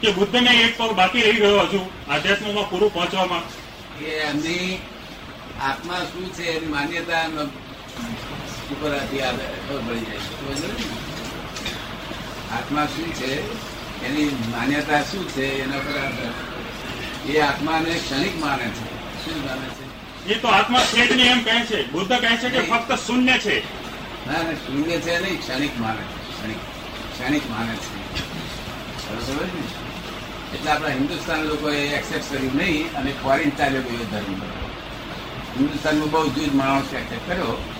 કે 0.00 0.12
બુદ્ધને 0.12 0.50
એક 0.64 0.78
પગ 0.78 0.90
બાકી 0.92 1.22
રહી 1.22 1.32
ગયો 1.32 1.60
હજુ 1.60 1.80
આધ્યાત્મમાં 2.10 2.70
પૂરું 2.70 2.92
પહોંચવામાં? 2.92 3.42
કે 3.98 4.04
એમની 4.04 4.80
આત્મા 5.62 5.98
શું 5.98 6.32
છે 6.32 6.42
એની 6.42 6.66
માન્યતા 6.66 7.24
ઉપર 8.72 8.92
આથી 8.94 9.18
ખબર 9.68 9.80
પડી 9.86 10.00
જાય 10.00 10.20
છે. 10.54 10.84
આત્મા 12.52 12.86
શું 12.86 13.14
છે? 13.14 13.30
એની 14.04 14.36
માન્યતા 14.50 15.02
શું 15.02 15.28
છે? 15.28 15.62
એના 15.62 15.78
પર 15.78 17.32
એ 17.32 17.40
આત્માને 17.40 17.90
ક્ષણિક 17.90 18.40
માને 18.40 18.64
છે. 18.64 18.84
શું 19.24 19.44
માને 19.44 19.66
છે? 19.68 19.86
એ 20.32 20.38
તો 20.38 20.48
આત્મા 20.48 20.80
છે 20.80 21.06
જ 21.06 21.12
નહીં 21.16 21.32
એમ 21.32 21.42
કહે 21.44 21.64
છે. 21.64 21.92
બુદ્ધ 21.92 22.08
કહે 22.08 22.36
છે 22.36 22.48
કે 22.48 22.60
ફક્ત 22.60 23.06
શૂન્ય 23.06 23.38
છે. 23.38 23.56
ના 24.26 24.32
ના 24.32 24.52
શૂન્ય 24.52 24.98
છે 25.00 25.18
નહીં 25.20 25.40
ક્ષણિક 25.40 25.80
માને 25.80 26.00
છે. 26.00 26.32
ક્ષણિક 26.32 26.56
ક્ષણિક 27.12 27.50
માને 27.50 27.72
છે. 27.72 28.06
બરોબર 29.10 29.44
ને 29.44 29.62
એટલે 30.54 30.70
આપણા 30.70 30.88
હિન્દુસ્તાન 30.88 31.42
લોકોએ 31.42 31.88
એક્સેપ્ટ 31.88 32.32
કર્યું 32.32 32.56
નહીં 32.56 32.92
અને 32.94 33.12
ફોરેન 33.22 33.50
ચાલ્યો 33.50 33.82
ગયો 33.82 34.06
ધર્મ 34.10 34.40
હિન્દુસ્તાનમાં 35.58 36.10
બહુ 36.10 36.28
જૂજ 36.30 36.54
માણસ 36.54 36.92
એક્સેપ્ટ 36.92 37.28
કર્યો. 37.28 37.72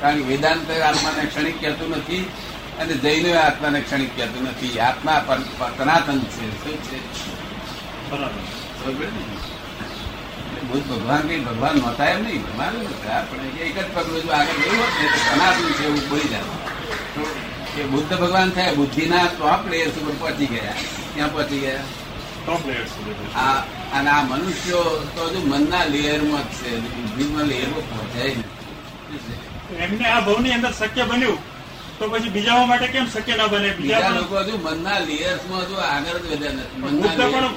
કારણ 0.00 0.16
કે 0.16 0.22
વેદાંત 0.22 0.70
આત્માને 0.70 1.24
ક્ષણિક 1.24 1.60
કહેતું 1.60 1.90
નથી. 1.90 2.28
અને 2.80 2.94
જઈને 3.04 3.30
આત્માને 3.36 3.80
ક્ષણિક 3.80 4.12
કહેતું 4.16 4.42
નથી. 4.48 4.78
આત્મા 4.88 5.16
સનાતન 5.78 6.18
છે 6.34 6.46
શું 6.62 6.76
છે? 6.86 6.98
બુદ્ધ 10.70 10.86
ભગવાન 10.90 11.22
કઈ 11.28 11.40
ભગવાન 11.48 11.74
નહોતા 11.76 12.08
એમ 12.12 12.20
નહીં. 12.24 12.42
ભગવાન 12.46 12.72
જ 12.72 12.92
પણ 13.28 13.44
એક 13.66 13.76
જ 13.78 13.88
પગલું 13.94 14.20
જો 14.24 14.30
આગળ 14.38 14.58
ગયું 14.62 14.78
હોત 14.80 14.92
ને 15.00 15.06
સનાતન 15.26 15.68
છે 15.78 15.84
એવું 15.88 16.02
બોલી 16.10 16.28
જાય 16.32 16.46
તો 17.14 17.22
એ 17.80 17.82
બુદ્ધ 17.92 18.12
ભગવાન 18.22 18.48
થયા 18.50 18.78
બુદ્ધિના 18.80 19.26
ટોપ 19.38 19.62
લેયર 19.70 19.90
સુધી 19.96 20.16
પહોંચી 20.20 20.48
ગયા. 20.52 20.74
ક્યાં 21.14 21.32
પહોંચી 21.32 21.60
ગયા? 21.64 21.84
ટોપ 22.44 22.62
લેયર 22.68 22.86
સુધી 22.94 23.30
આ 23.44 23.56
અને 23.98 24.10
આ 24.16 24.22
મનુષ્યો 24.30 24.82
તો 25.14 25.22
હજુ 25.28 25.40
મનના 25.52 25.84
લેયરમાં 25.94 26.44
જ 26.48 26.52
છે. 26.58 26.70
બુદ્ધિમાં 26.96 27.46
લેયરમાં 27.52 27.84
પહોંચાય 27.90 28.32
નહીં. 28.38 28.48
એમને 29.84 30.04
આ 30.14 30.20
ભાવની 30.26 30.52
અંદર 30.58 30.72
શક્ય 30.72 31.04
બન્યું. 31.12 31.38
તો 32.00 32.08
પછી 32.08 32.28
બીજાઓ 32.28 32.64
માટે 32.66 32.86
કેમ 32.88 33.06
શક્ય 33.06 33.36
ના 33.36 33.46
બને? 33.46 33.72
બીજા 33.72 33.96
બીજા 33.96 34.08
લોકો 34.08 34.38
હજુ 34.38 34.58
મનના 34.58 34.98
લેયર્સમાં 34.98 35.60
હજુ 35.60 35.74
આગળ 35.74 36.18
જ 36.18 36.32
વધ્યા 36.32 36.52
નથી. 36.52 36.80
બુદ્ધ 36.80 37.16
પણ-. 37.16 37.48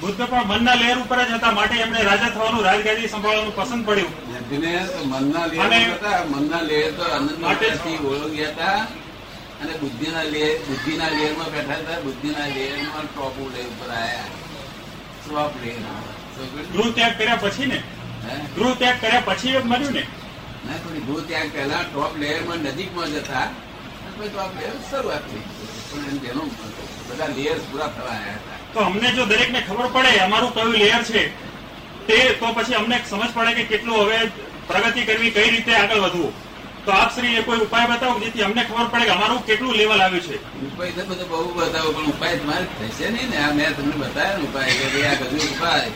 બુદ્ધ 0.00 0.22
પણ 0.22 0.44
મનના 0.44 0.74
લેયર 0.74 0.98
ઉપર 0.98 1.24
જ 1.24 1.30
હતા. 1.30 1.50
માટે 1.50 1.76
એમને 1.76 2.02
રાજા 2.02 2.28
થવાનું 2.28 2.64
રાજગાદી 2.64 3.08
સંભાળવાનું 3.08 3.56
પસંદ 3.56 3.86
પડ્યું. 3.86 4.10
મનના 5.08 5.46
લેયર 5.46 5.92
હતા 5.92 6.24
મનના 6.24 6.60
લેયર 6.60 6.92
તો 6.92 7.04
માટે- 7.40 7.68
અનંતથી 7.68 7.96
ઓળખ્યા 8.06 8.48
હતા 8.48 8.78
અને 9.62 9.72
બુદ્ધિના 9.72 10.22
લેયર 10.22 10.58
બુદ્ધિના 10.58 11.08
લેયરમાં 11.08 11.46
બેઠા 11.46 11.74
હતા. 11.74 12.00
બુદ્ધિના 12.00 12.46
લેયરમાં 12.46 13.04
ટોપ 13.04 13.52
લેયર 13.52 13.66
ઉપર 13.66 13.90
આયા. 13.94 14.24
ટોપ 15.28 15.52
લેયર 15.64 15.76
ગૃહ 16.72 16.92
ત્યાગ 16.94 17.18
કર્યા 17.18 17.36
પછી 17.36 17.66
ને? 17.66 17.82
ગૃહ 18.56 18.74
ત્યાગ 18.74 18.96
કર્યા 19.00 19.22
પછી 19.24 19.48
એ 19.48 19.58
મળ્યું 19.62 19.92
ને? 19.92 20.06
ના 20.68 20.78
થોડી 20.82 21.04
ભૂ 21.08 21.20
ત્યાં 21.28 21.50
પહેલા 21.50 21.82
ટોપ 21.84 22.16
લેયરમાં 22.22 22.60
નજીકમાં 22.66 23.12
જતા 23.12 23.46
પછી 24.16 24.30
ટોપ 24.30 24.52
લેયર 24.58 24.76
શરૂઆત 24.90 25.24
થઈ. 25.30 25.44
પણ 25.90 26.08
એમ 26.12 26.18
જેનો 26.24 26.42
બધા 27.08 27.28
લેયર 27.36 27.58
પૂરા 27.68 27.88
થવા 27.88 28.10
આવ્યા 28.10 28.38
હતા. 28.40 28.58
તો 28.74 28.80
અમને 28.80 29.08
જો 29.16 29.24
દરેકને 29.26 29.60
ખબર 29.68 29.88
પડે 29.94 30.20
અમારું 30.26 30.52
કયું 30.52 30.72
લેયર 30.74 31.02
છે 31.04 31.22
તે 32.06 32.18
તો 32.40 32.46
પછી 32.56 32.76
અમને 32.80 32.96
સમજ 33.10 33.30
પડે 33.36 33.54
કે 33.54 33.64
કેટલું 33.70 33.98
હવે 34.02 34.18
પ્રગતિ 34.68 35.06
કરવી 35.08 35.30
કઈ 35.30 35.50
રીતે 35.50 35.72
આગળ 35.76 36.04
વધવું. 36.04 36.32
તો 36.84 36.90
આપ 36.92 37.10
શ્રી 37.14 37.36
એ 37.36 37.42
કોઈ 37.42 37.60
ઉપાય 37.60 37.86
બતાવો 37.86 38.20
જેથી 38.20 38.44
અમને 38.44 38.62
ખબર 38.64 38.86
પડે 38.92 39.04
કે 39.04 39.12
અમારું 39.12 39.42
કેટલું 39.48 39.74
લેવલ 39.76 40.00
આવ્યું 40.00 40.24
છે? 40.28 40.36
ઉપાય 40.68 40.92
તો 40.92 41.02
બધો 41.10 41.24
બહુ 41.32 41.50
બતાવો 41.58 41.90
પણ 41.96 42.10
ઉપાય 42.14 42.36
તમારે 42.38 42.66
થશે 42.78 43.06
નહીં 43.10 43.30
ને. 43.30 43.36
આ 43.38 43.52
મેં 43.52 43.74
તમને 43.76 43.96
બતાવ્યો 44.02 44.44
ઉપાય 44.48 44.72
કે 44.94 45.00
આ 45.10 45.16
બધું 45.20 45.48
ઉપાય. 45.48 45.90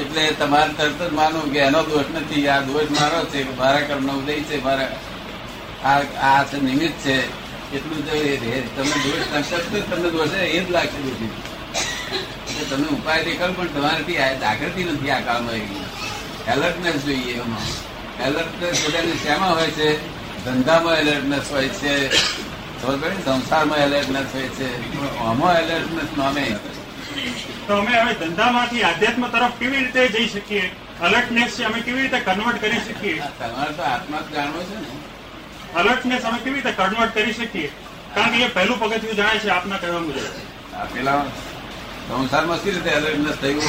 એટલે 0.00 0.30
તમારે 0.32 0.72
તરત 0.72 1.10
જ 1.10 1.12
માનવું 1.12 1.52
કે 1.52 1.58
એનો 1.58 1.82
દોષ 1.82 2.04
નથી, 2.14 2.48
આ 2.48 2.60
દોષ 2.60 2.90
મારો 2.90 3.24
છે 3.24 3.42
કે 3.42 3.54
મારા 3.54 3.80
કર્મનો 3.80 4.12
ઉદય 4.12 4.40
છે, 4.40 4.64
મારા 4.64 4.88
આ 5.84 6.00
આ 6.32 6.44
છે, 6.44 6.60
નિમિત્ત 6.60 6.98
છે, 7.04 7.16
એટલું 7.74 7.98
જ 8.06 8.08
તમે 8.76 8.94
દોષ 9.04 9.50
તરત 9.50 9.90
તમને 9.90 10.10
દોષ 10.10 10.28
એ 10.28 10.64
જ 10.64 10.70
લાગશે 10.70 10.98
બધું. 10.98 11.30
એટલે 12.48 12.64
તમે 12.70 12.86
ઉપાય 12.88 13.24
દેખાડો 13.24 13.52
પણ 13.52 13.66
તમારાથી 13.66 14.14
જાગૃતિ 14.14 14.84
નથી 14.84 15.10
આ 15.10 15.20
કામ 15.20 15.50
એલર્ટનેસ 16.48 17.04
જોઈએ 17.04 17.32
એમાં. 17.32 17.66
એલર્ટનેસ 18.26 18.76
બધાને 18.86 19.12
શેમાં 19.12 19.54
હોય 19.54 19.70
છે? 19.70 19.90
ધંધામાં 20.44 20.94
એલર્ટનેસ 20.94 21.46
હોય 21.50 21.68
છે? 21.68 21.94
સંસારમાં 23.24 23.78
એલર્ટનેસ 23.78 24.26
હોય 24.34 24.48
છે. 24.48 24.68
આમાં 25.18 25.54
એલર્ટનેસ 25.60 26.18
નામે. 26.18 26.46
તો 27.66 27.74
અમે 27.74 27.92
હવે 28.00 28.14
ધંધામાંથી 28.14 28.82
આધ્યાત્મ 28.82 29.26
તરફ 29.26 29.54
કેવી 29.58 29.78
રીતે 29.78 30.08
જઈ 30.08 30.28
શકીએ? 30.28 30.70
અલર્ટનેસ 31.00 31.58
છે 31.58 31.64
અમે 31.64 31.80
કેવી 31.80 32.02
રીતે 32.02 32.20
કન્વર્ટ 32.20 32.60
કરી 32.60 32.80
શકીએ? 32.80 33.22
તમારે 33.38 33.72
તો 33.72 33.82
આત્મા 33.82 34.22
જાણવો 34.34 34.62
છે 34.62 34.76
ને. 34.80 34.88
અલર્ટનેસ 35.74 36.22
અમે 36.24 36.38
કેવી 36.38 36.54
રીતે 36.54 36.72
કન્વર્ટ 36.72 37.14
કરી 37.14 37.32
શકીએ? 37.32 37.70
કારણ 38.14 38.30
કે 38.30 38.44
એ 38.44 38.48
પહેલું 38.48 38.80
પગથિયું 38.80 39.16
જણાય 39.16 39.38
છે 39.38 39.48
આપના 39.48 39.76
કહેવા 39.76 40.00
મુજબ. 40.00 40.16
પેલા 40.94 41.24
સંસારમાં 42.08 42.58
કેવી 42.62 42.74
રીતે 42.74 42.90
અલર્ટનેસ 42.90 43.36
થયું 43.36 43.62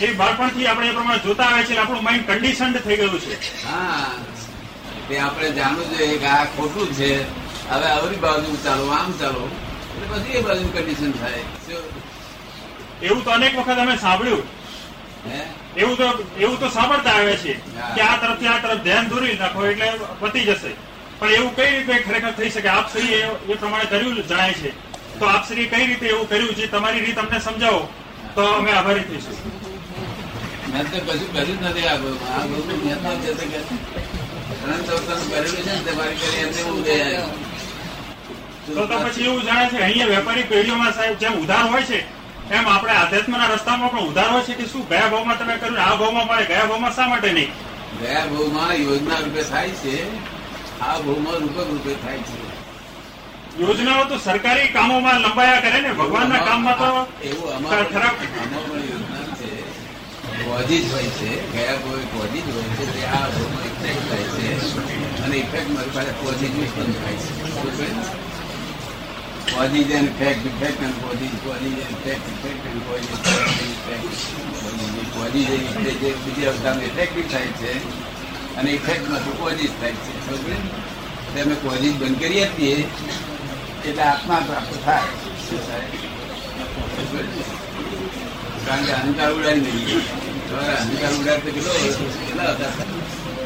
એ 0.00 0.14
બાળપણથી 0.14 0.66
આપણે 0.66 0.88
એ 0.88 0.92
પ્રમાણે 0.92 1.18
જોતા 1.18 1.44
આવે 1.44 1.62
છે 1.64 1.78
આપણું 1.78 2.02
માઇન્ડ 2.02 2.30
કન્ડિશન્ડ 2.30 2.76
થઈ 2.76 2.96
ગયું 2.96 3.20
છે. 3.20 3.38
હા 3.64 4.10
તે 5.08 5.18
આપણે 5.18 5.50
જાણવું 5.50 5.86
જોઈએ 5.90 6.18
કે 6.18 6.26
આ 6.26 6.44
ખોટું 6.56 6.88
છે. 6.94 7.10
હવે 7.70 7.86
આવરી 7.90 8.16
બાજુ 8.16 8.58
ચાલો 8.64 8.90
આમ 8.90 9.12
ચાલો. 9.20 9.48
એટલે 9.94 10.06
પછી 10.12 10.36
એ 10.38 10.42
બાજુ 10.42 10.66
કન્ડિશન 10.74 11.12
થાય? 11.12 11.44
એવું 13.02 13.24
તો 13.24 13.30
અનેક 13.30 13.56
વખત 13.56 13.78
અમે 13.78 13.96
સાંભળ્યું. 13.98 14.44
એવું 15.76 15.96
તો 15.96 16.06
એવું 16.38 16.58
તો 16.58 16.68
સાંભળતા 16.70 17.14
આવે 17.18 17.36
છે 17.36 17.54
કે 17.94 18.00
આ 18.02 18.16
તરફથી 18.16 18.48
આ 18.48 18.58
તરફ 18.58 18.82
ધ્યાન 18.84 19.08
દોરી 19.08 19.38
નાખો 19.38 19.66
એટલે 19.66 19.88
પતી 20.20 20.44
જશે. 20.44 20.72
પણ 21.20 21.34
એવું 21.34 21.54
કઈ 21.56 21.70
રીતે 21.70 21.94
ખરેખર 22.06 22.32
થઈ 22.38 22.50
શકે? 22.50 22.68
આપ 22.68 22.90
શ્રી 22.90 23.14
એ 23.48 23.56
પ્રમાણે 23.56 23.86
કર્યું 23.86 24.16
જણાય 24.22 24.54
છે. 24.54 24.72
તો 25.18 25.24
આપ 25.26 25.44
શ્રી 25.46 25.68
કઈ 25.68 25.86
રીતે 25.86 26.06
એવું 26.06 26.26
કર્યું 26.26 26.54
છે 26.54 26.68
તમારી 26.68 27.04
રીત 27.06 27.18
અમને 27.18 27.40
સમજાવો? 27.40 27.88
તો 28.34 28.42
અમે 28.54 28.70
આભારી 28.72 29.06
થઈશું. 29.10 29.36
મેં 30.72 30.84
તો 30.90 30.98
કશું 31.00 31.28
કર્યું 31.34 31.58
નથી 31.64 31.88
આ 31.88 31.98
બધું. 31.98 32.18
બધું 32.50 33.36
છે 33.38 33.46
કે 33.52 33.60
અનંત 34.66 34.88
અવતારનું 34.90 35.28
કરેલું 35.30 35.52
છે 35.56 35.62
ને 35.66 35.80
તે 35.86 35.92
કરી 36.20 36.40
એમને 36.42 36.60
હું 36.62 36.78
ઉદય 36.80 37.22
તો 38.66 38.86
તો 38.86 38.94
પછી 39.00 39.24
એવું 39.24 39.42
જણાય 39.42 39.68
છે 39.70 39.78
અહીંયા 39.78 40.10
વેપારી 40.10 40.46
પેઢીઓમાં 40.52 40.94
સાહેબ 40.94 41.18
જેમ 41.18 41.34
ઉધાર 41.42 41.66
હોય 41.70 41.84
છે 41.84 41.98
એમ 42.50 42.68
આપણે 42.68 42.92
આધ્યાત્મના 42.92 43.46
રસ્તામાં 43.54 43.90
પણ 43.90 44.08
ઉધારો 44.08 44.40
છે 44.40 44.54
કે 44.54 44.66
શું? 44.66 44.88
ગયા 44.88 45.08
ભાવમાં 45.08 45.38
તમે 45.38 45.54
કર્યું 45.58 45.80
આ 45.80 45.96
ભાવમાં 45.96 46.26
મળે 46.26 46.44
ગયા 46.50 46.66
ભાવમાં 46.66 46.92
શા 46.94 47.08
માટે 47.08 47.32
નહીં? 47.32 47.50
ગયા 48.00 48.26
ભાવમાં 48.26 48.74
યોજના 48.82 49.18
રૂપે 49.24 49.42
થાય 49.42 49.70
છે 49.70 49.94
આ 50.80 50.98
ભાવમાં 51.06 51.38
રૂપક 51.42 51.58
રૂપે 51.70 51.92
થાય 52.02 52.18
છે. 52.18 52.38
યોજનાઓ 53.60 54.04
તો 54.04 54.18
સરકારી 54.18 54.68
કામોમાં 54.68 55.22
લંબાયા 55.22 55.60
કરે 55.60 55.80
ને 55.80 55.92
ભગવાનના 55.94 56.42
કામમાં 56.48 56.78
તો 56.78 56.88
એવું 57.22 57.54
અમારું 57.56 57.86
ખરાબ 57.86 58.14
યોજના 58.22 59.24
છે. 59.38 59.50
કોઝી 60.44 60.80
જ 60.82 60.92
હોય 60.92 61.10
છે. 61.18 61.30
ગયા 61.52 61.76
ભાવે 61.82 62.04
કોઝી 62.14 62.42
જ 62.46 62.48
હોય 62.54 62.70
છે 62.78 62.84
તે 62.94 63.02
આ 63.06 63.24
ભાવમાં 63.34 63.66
ઇફેક્ટ 63.70 64.02
થાય 64.08 64.26
છે. 64.34 64.46
અને 65.24 65.36
ઇફેક્ટ 65.36 65.70
મારી 65.74 65.94
પાસે 65.98 66.12
કોઝી 66.22 66.48
જ 66.48 66.56
ઉત્પન્ન 66.62 66.92
થાય 67.00 67.16
છે? 67.18 68.25
કોઝી 69.56 69.84
જ 69.84 69.92
ઇફેક્ટ 70.00 70.46
ઇફેક્ટ 70.46 70.80
અને 70.80 70.94
કોઝી 71.00 71.30
કોઝી 71.42 71.74
જ 71.74 71.84
ઇફેક્ટ 71.88 72.26
ઇફેક્ટ 72.30 72.64
અને 72.66 72.80
કોઝી 72.86 73.16
કોઝી 73.18 73.68
ઇફેક્ટ 73.68 74.10
કોઝી 75.14 75.44
જે 75.46 75.56
ઇફેક્ટ 75.58 76.02
જે 76.02 76.10
બીજી 76.24 76.48
અવતારમાં 76.48 76.86
ઇફેક્ટિવ 76.86 77.26
થાય 77.30 77.52
છે 77.54 77.72
અને 78.58 78.70
ઇફેક્ટમાંથી 78.72 79.36
કોઝી 79.38 79.68
જ 79.68 79.74
થાય 79.74 79.94
છે 79.98 80.10
એટલે 80.16 81.40
અમે 81.42 81.54
કોઝિસ 81.58 81.94
બંધ 81.94 82.18
કરી 82.20 82.42
આપીએ 82.42 82.76
એટલે 83.84 84.02
આત્મા 84.04 84.40
પ્રાપ્ત 84.42 84.72
થાય 84.84 85.10
શું 85.42 85.60
થાય? 85.60 85.88
કારણ 88.66 88.84
કે 88.84 88.92
અહંકાર 88.94 89.30
ઉડાડી 89.32 89.74
નહીં 89.74 90.02
અહંકાર 90.70 91.12
ઉડાડ 91.14 91.40
તો 91.40 91.50
કેટલો 91.50 91.72
કેટલા 92.18 92.52
હતા 92.52 92.72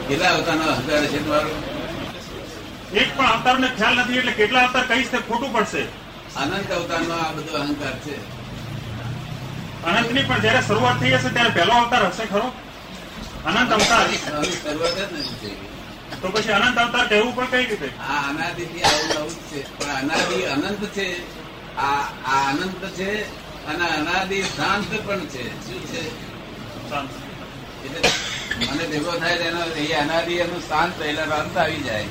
કેટલા 0.08 0.30
અવતારનો 0.34 0.64
અહંકાર 0.70 1.02
છે 1.06 1.18
તમારો 1.20 1.52
એક 2.94 3.10
પણ 3.10 3.26
અવતારને 3.28 3.68
ખ્યાલ 3.72 3.98
નથી 4.00 4.18
એટલે 4.18 4.32
કેટલા 4.34 4.62
અવતાર 4.64 4.86
કહીશ 4.88 5.10
તે 5.10 5.18
ખોટું 5.28 5.52
પડશે 5.52 5.82
અનંત 6.36 6.70
અવતારનો 6.70 7.14
આ 7.14 7.32
બધો 7.32 7.56
અહંકાર 7.62 7.96
છે. 8.04 8.14
અનંતની 9.84 10.24
પણ 10.28 10.40
જયારે 10.40 10.62
શરૂઆત 10.62 10.98
થઈ 11.00 11.14
હશે 11.16 11.30
ત્યારે 11.30 11.52
પહેલો 11.56 11.72
અવતાર 11.72 12.02
હશે 12.10 12.26
ખરો? 12.26 12.46
અનંત 13.44 13.72
અવતાર. 13.72 14.06
શરૂઆત 14.62 14.96
જ 14.96 15.00
નથી 15.12 15.36
થઈ 15.40 15.56
તો 16.22 16.28
પછી 16.28 16.52
અનંત 16.52 16.78
અવતાર 16.78 17.08
કહેવું 17.08 17.34
પણ 17.34 17.50
કઈ 17.50 17.66
રીતે? 17.66 17.88
આ 18.08 18.20
અનાદિથી 18.30 18.84
આવું 18.84 19.12
આવું 19.18 19.36
છે. 19.50 19.60
પણ 19.78 19.90
અનાદિ 20.02 20.38
અનંત 20.46 20.82
છે. 20.94 21.06
આ 21.78 22.04
આ 22.26 22.42
અનંત 22.50 22.82
છે 22.96 23.10
અને 23.68 23.86
અનાદિ 23.98 24.38
શાંત 24.56 24.90
પણ 25.06 25.22
છે. 25.28 25.44
શું 25.66 25.82
છે? 25.90 26.02
એટલે 27.84 28.00
મને 28.70 28.84
ભેગો 28.86 29.12
થાય 29.20 29.36
તો 29.36 29.44
એનો 29.44 29.62
એ 29.82 29.92
અનાદિ 29.94 30.34
એનું 30.38 30.62
શાંત 30.68 30.94
રહેલા 31.00 31.40
અંત 31.42 31.56
આવી 31.56 31.82
જાય. 31.84 32.08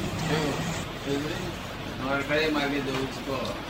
તમારે 1.97 2.23
કઈ 2.29 2.51
માર્ગે 2.51 2.79
જવું 2.79 3.07
છું? 3.15 3.67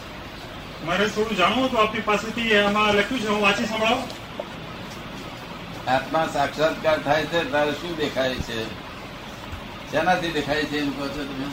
મારે 0.85 1.09
થોડું 1.09 1.37
જાણવું 1.37 1.65
હતું 1.65 1.79
આપની 1.79 2.01
પાસેથી 2.01 2.51
એમાં 2.51 2.95
લખ્યું 2.95 3.21
છે 3.21 3.27
હું 3.27 3.41
વાંચી 3.41 3.65
સંભળાવું? 3.65 4.03
આત્મા 5.87 6.27
સાક્ષાત્કાર 6.33 6.99
થાય 6.99 7.25
છે 7.25 7.51
ત્યારે 7.51 7.71
શું 7.71 7.97
દેખાય 7.97 8.35
છે? 8.35 8.65
શેનાથી 9.91 10.31
દેખાય 10.31 10.63
છે 10.63 10.77
એમ 10.77 10.91
કહો 10.91 11.07
છો 11.07 11.23
તમે? 11.23 11.47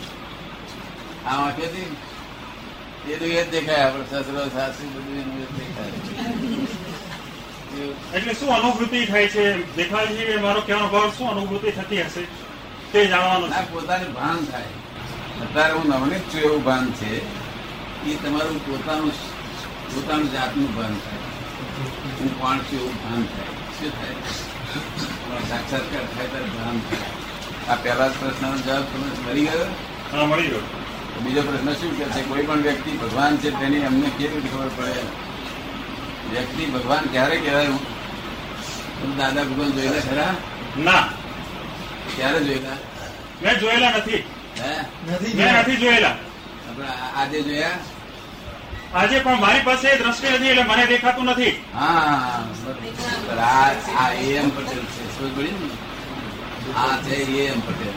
આ 1.26 1.37
વાંખેથી 1.37 1.97
એનું 3.12 3.28
એ 3.28 3.45
દેખાય 3.45 3.76
આપણે 3.76 4.04
સસરો 4.04 4.49
સાસુ 4.49 4.87
બધું 4.87 5.18
એનું 5.21 5.38
એ 5.40 5.47
દેખાય. 5.59 5.92
એટલે 8.14 8.35
શું 8.35 8.54
અનુભૂતિ 8.54 9.06
થાય 9.06 9.28
છે? 9.28 9.76
દેખાય 9.76 10.06
છે 10.06 10.37
મારો 10.37 10.61
કહેવાનો 10.61 10.88
ભાવ 10.88 11.11
શું 11.11 11.30
અનુભૂતિ 11.30 11.71
થતી 11.71 12.02
હશે? 12.02 12.25
તે 12.92 13.06
જાણવાનું 13.06 13.50
ના 13.50 13.99
છે 13.99 14.09
ભાન 14.09 14.45
થાય. 14.45 14.73
અત્યારે 15.42 15.73
હું 15.73 15.87
નવનીત 15.87 16.35
છું 16.35 16.40
એવું 16.40 16.64
ભાન 16.64 16.92
છે. 16.92 17.46
એ 18.07 18.15
તમારું 18.15 18.67
પોતાનું 18.67 19.13
પોતાનું 19.95 20.33
જાતનું 20.33 20.77
ભાન 20.77 20.95
થાય. 20.95 21.19
હું 22.19 22.41
કોણ 22.41 22.59
છું 22.59 22.79
એવું 22.79 22.95
ભાન 23.03 23.23
થાય. 23.23 23.53
શું 23.79 23.91
થાય? 23.93 24.15
સાક્ષાત્કાર 25.49 26.05
થાય 26.17 26.29
ત્યારે 26.29 26.49
ભાન 26.49 26.81
થાય. 26.91 27.09
આ 27.69 27.75
પહેલા 27.75 28.09
જ 28.09 28.13
પ્રશ્નનો 28.13 28.57
જવાબ 28.57 28.85
તમે 28.85 29.09
મળી 29.27 29.47
ગયો? 29.47 29.67
હા 30.13 30.27
મળી 30.27 30.47
ગયો. 30.47 30.61
તો 31.15 31.21
બીજો 31.21 31.43
પ્રશ્ન 31.43 31.73
શું 31.73 31.99
કે 31.99 32.05
છે? 32.05 32.23
કોઈ 32.23 32.43
પણ 32.43 32.63
વ્યક્તિ 32.63 32.91
ભગવાન 32.91 33.37
છે 33.37 33.51
તેની 33.51 33.85
અમને 33.85 34.11
કેવી 34.19 34.35
રીતે 34.35 34.49
ખબર 34.49 34.69
પડે? 34.69 35.03
વ્યક્તિ 36.31 36.67
ભગવાન 36.67 37.05
ક્યારે 37.13 37.37
કહેવાય? 37.37 37.69
હું 37.69 37.81
તમે 39.03 39.15
દાદા 39.17 39.45
ભગવાન 39.45 39.73
જોયેલા 39.73 40.01
ખરા? 40.01 40.35
ના. 40.77 41.05
ક્યારે 42.17 42.45
જોયેલા? 42.45 42.79
મેં 43.43 43.61
જોયેલા 43.61 43.91
નથી. 43.91 44.25
હે? 44.63 44.73
મેં 45.35 45.61
નથી 45.61 45.77
જોયેલા. 45.77 46.17
આપણે 46.69 46.87
આજે 47.17 47.43
જોયા? 47.43 47.96
આજે 48.97 49.19
પણ 49.19 49.41
મારી 49.41 49.61
પાસે 49.65 49.97
દ્રષ્ટિ 49.97 50.29
નથી 50.29 50.47
એટલે 50.47 50.62
મને 50.62 50.87
દેખાતું 50.87 51.25
નથી. 51.25 51.62
હા. 51.75 52.45
આ 53.99 54.11
એમ 54.11 54.49
પટેલ 54.50 54.85
છે. 54.85 55.03
આ 56.75 56.97
છે 57.03 57.15
એમ 57.47 57.61
પટેલ. 57.61 57.95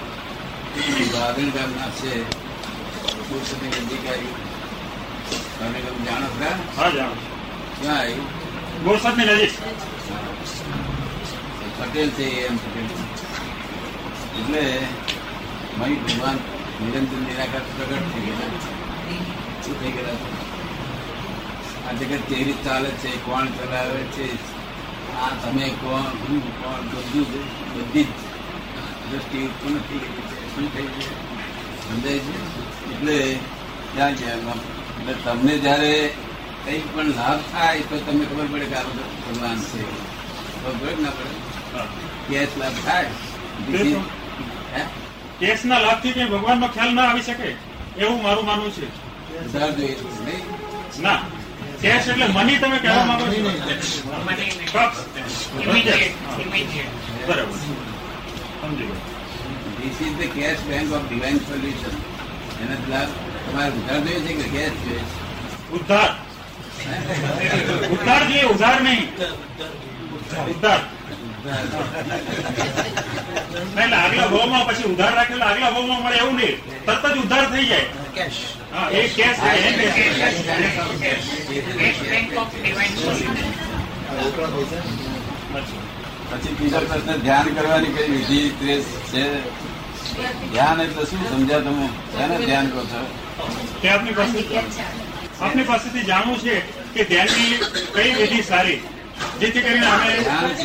ગામના 1.51 1.89
છે. 1.89 2.13
અધિકારી 3.77 4.33
તમે 5.59 5.79
તમે 5.79 6.05
જાણો 6.05 6.27
ખરા 6.27 6.55
હા? 6.77 6.89
જાણો 6.89 7.15
ક્યાં 7.81 7.97
આવ્યું 7.97 8.27
બોરસદની 8.83 9.25
નજીક. 9.25 9.53
પટેલ 11.79 12.09
છે 12.09 12.27
એમ 12.47 12.57
પટેલ. 12.57 12.87
એટલે 14.39 14.63
મય 15.79 15.95
ભગવાન 15.95 16.37
નિરંતર 16.81 17.17
નિરાકાર 17.17 17.63
પ્રગટ 17.77 18.13
થઈ 18.13 18.21
ગયેલા. 18.21 18.51
શું 19.65 19.81
થઈ 19.81 19.91
ગયેલા 19.91 20.38
આ 21.89 21.93
જગત 21.93 22.19
કેવી 22.29 22.43
રીતે 22.43 22.63
ચાલે 22.63 22.89
છે 22.89 23.17
કોણ 23.17 23.45
ચલાવે 23.45 23.99
છે? 23.99 24.33
આ 25.15 25.29
તમે 25.29 25.69
કોણ 25.69 26.01
હું 26.01 26.63
કોણ? 26.63 26.87
બધું 26.87 27.31
જ 27.31 27.37
બધી 27.77 28.03
જ. 28.03 28.07
દ્રષ્ટિ 29.11 29.37
ઉત્પન્ન 29.37 29.77
થઈ 29.77 29.97
ગઈ 29.97 30.07
છે 30.07 30.55
શું 30.55 30.73
થઈ 30.73 30.81
છે? 30.81 31.05
સમજાય 31.89 32.19
છે? 32.19 32.91
એટલે 32.91 33.39
ત્યાં 33.95 34.15
છે 34.15 34.25
એટલે 34.33 35.13
તમને 35.13 35.57
જ્યારે 35.57 36.13
કંઈક 36.65 36.95
પણ 36.95 37.05
લાભ 37.05 37.39
થાય 37.39 37.79
તો 37.79 37.97
તમને 37.97 38.25
ખબર 38.25 38.45
પડે 38.45 38.65
કે 38.65 38.75
આ 38.75 38.81
બધું 38.81 39.33
ભગવાન 39.33 39.59
છે. 39.59 39.83
ખબર 40.63 41.01
ના 41.01 41.09
પડે? 41.09 41.79
કેશ 42.29 42.47
લાભ 42.57 42.71
થાય. 42.85 43.05
બિલકુલ. 43.67 44.01
હે? 44.75 44.85
કેસના 45.39 45.79
લાભથી 45.79 46.11
કઈ 46.11 46.25
ભગવાનનો 46.25 46.67
ખ્યાલ 46.67 46.93
ના 46.93 47.01
આવી 47.01 47.21
શકે? 47.21 47.55
એવું 47.97 48.23
મારું 48.23 48.45
માનવું 48.45 48.71
છે. 48.71 48.87
ના. 51.01 51.21
કેશ 51.81 52.07
એટલે 52.11 52.27
મની 52.35 52.57
તમે 52.61 52.77
કહેવા 52.83 53.05
માંગો 53.05 53.25
છો. 53.25 53.39
બરાબર. 57.27 57.55
સમજી 58.61 58.87
ગયો. 58.87 58.97
This 59.77 59.99
is 60.05 60.15
the 60.19 60.29
cash 60.35 60.61
bank 60.69 60.89
of 60.97 61.05
divine 61.09 61.37
solution 61.47 61.95
એને 62.63 62.75
તમારે 62.83 63.71
ઉધાર 63.79 63.99
જોઈએ 64.05 64.21
છે 64.27 64.33
કે 64.39 64.45
કેશ 64.55 64.77
જોઈએ 64.85 65.03
ઉદ્ધાર 65.77 66.11
ઉદ્ધાર 67.93 68.21
જોઈએ 68.29 68.45
ઉધાર 68.53 68.77
નહીં. 68.83 69.03
ઉદ્ધાર 70.51 70.51
ઉધાર. 70.53 70.81
એટલે 73.77 73.95
આગલા 73.97 74.27
ભાવમાં 74.33 74.63
પછી 74.69 74.87
ઉધાર 74.93 75.13
રાખેલા 75.19 75.49
આગલા 75.51 75.71
ભાવમાં 75.75 76.01
મળે 76.03 76.17
એવું 76.23 76.35
નહીં. 76.35 76.57
તરત 76.85 77.03
જ 77.13 77.15
ઉધાર 77.25 77.45
થઈ 77.53 77.67
જાય. 77.71 77.87
હા 78.17 78.58
એ 78.91 79.09
કેશ 79.09 79.39
પછી 86.31 86.53
બીજા 86.59 86.81
પ્રશ્ન 86.81 87.21
ધ્યાન 87.23 87.55
કરવાની 87.55 87.93
કઈ 87.95 88.07
વિધિ 88.11 88.39
છે? 89.11 89.23
ધ્યાન 90.51 90.79
એટલે 90.81 91.05
શું? 91.05 91.19
સમજ્યા 91.31 91.61
તમે? 91.61 91.89
ધ્યાન 92.13 92.45
ધ્યાન 92.45 92.71
કહો 92.73 92.81
છો? 92.91 92.99
તે 93.81 93.89
આપની 93.89 94.13
પાસે 94.13 94.39
આપની 95.41 95.63
પાસેથી 95.63 96.05
જાણવું 96.11 96.39
છે 96.43 96.63
કે 96.93 97.03
ધ્યાનની 97.09 97.59
કઈ 97.95 98.11
વિધિ 98.19 98.43
સારી? 98.43 98.81
જેથી 99.39 99.61
કરીને 99.61 99.87
અમે 99.87 100.13
ધ્યાન 100.19 100.55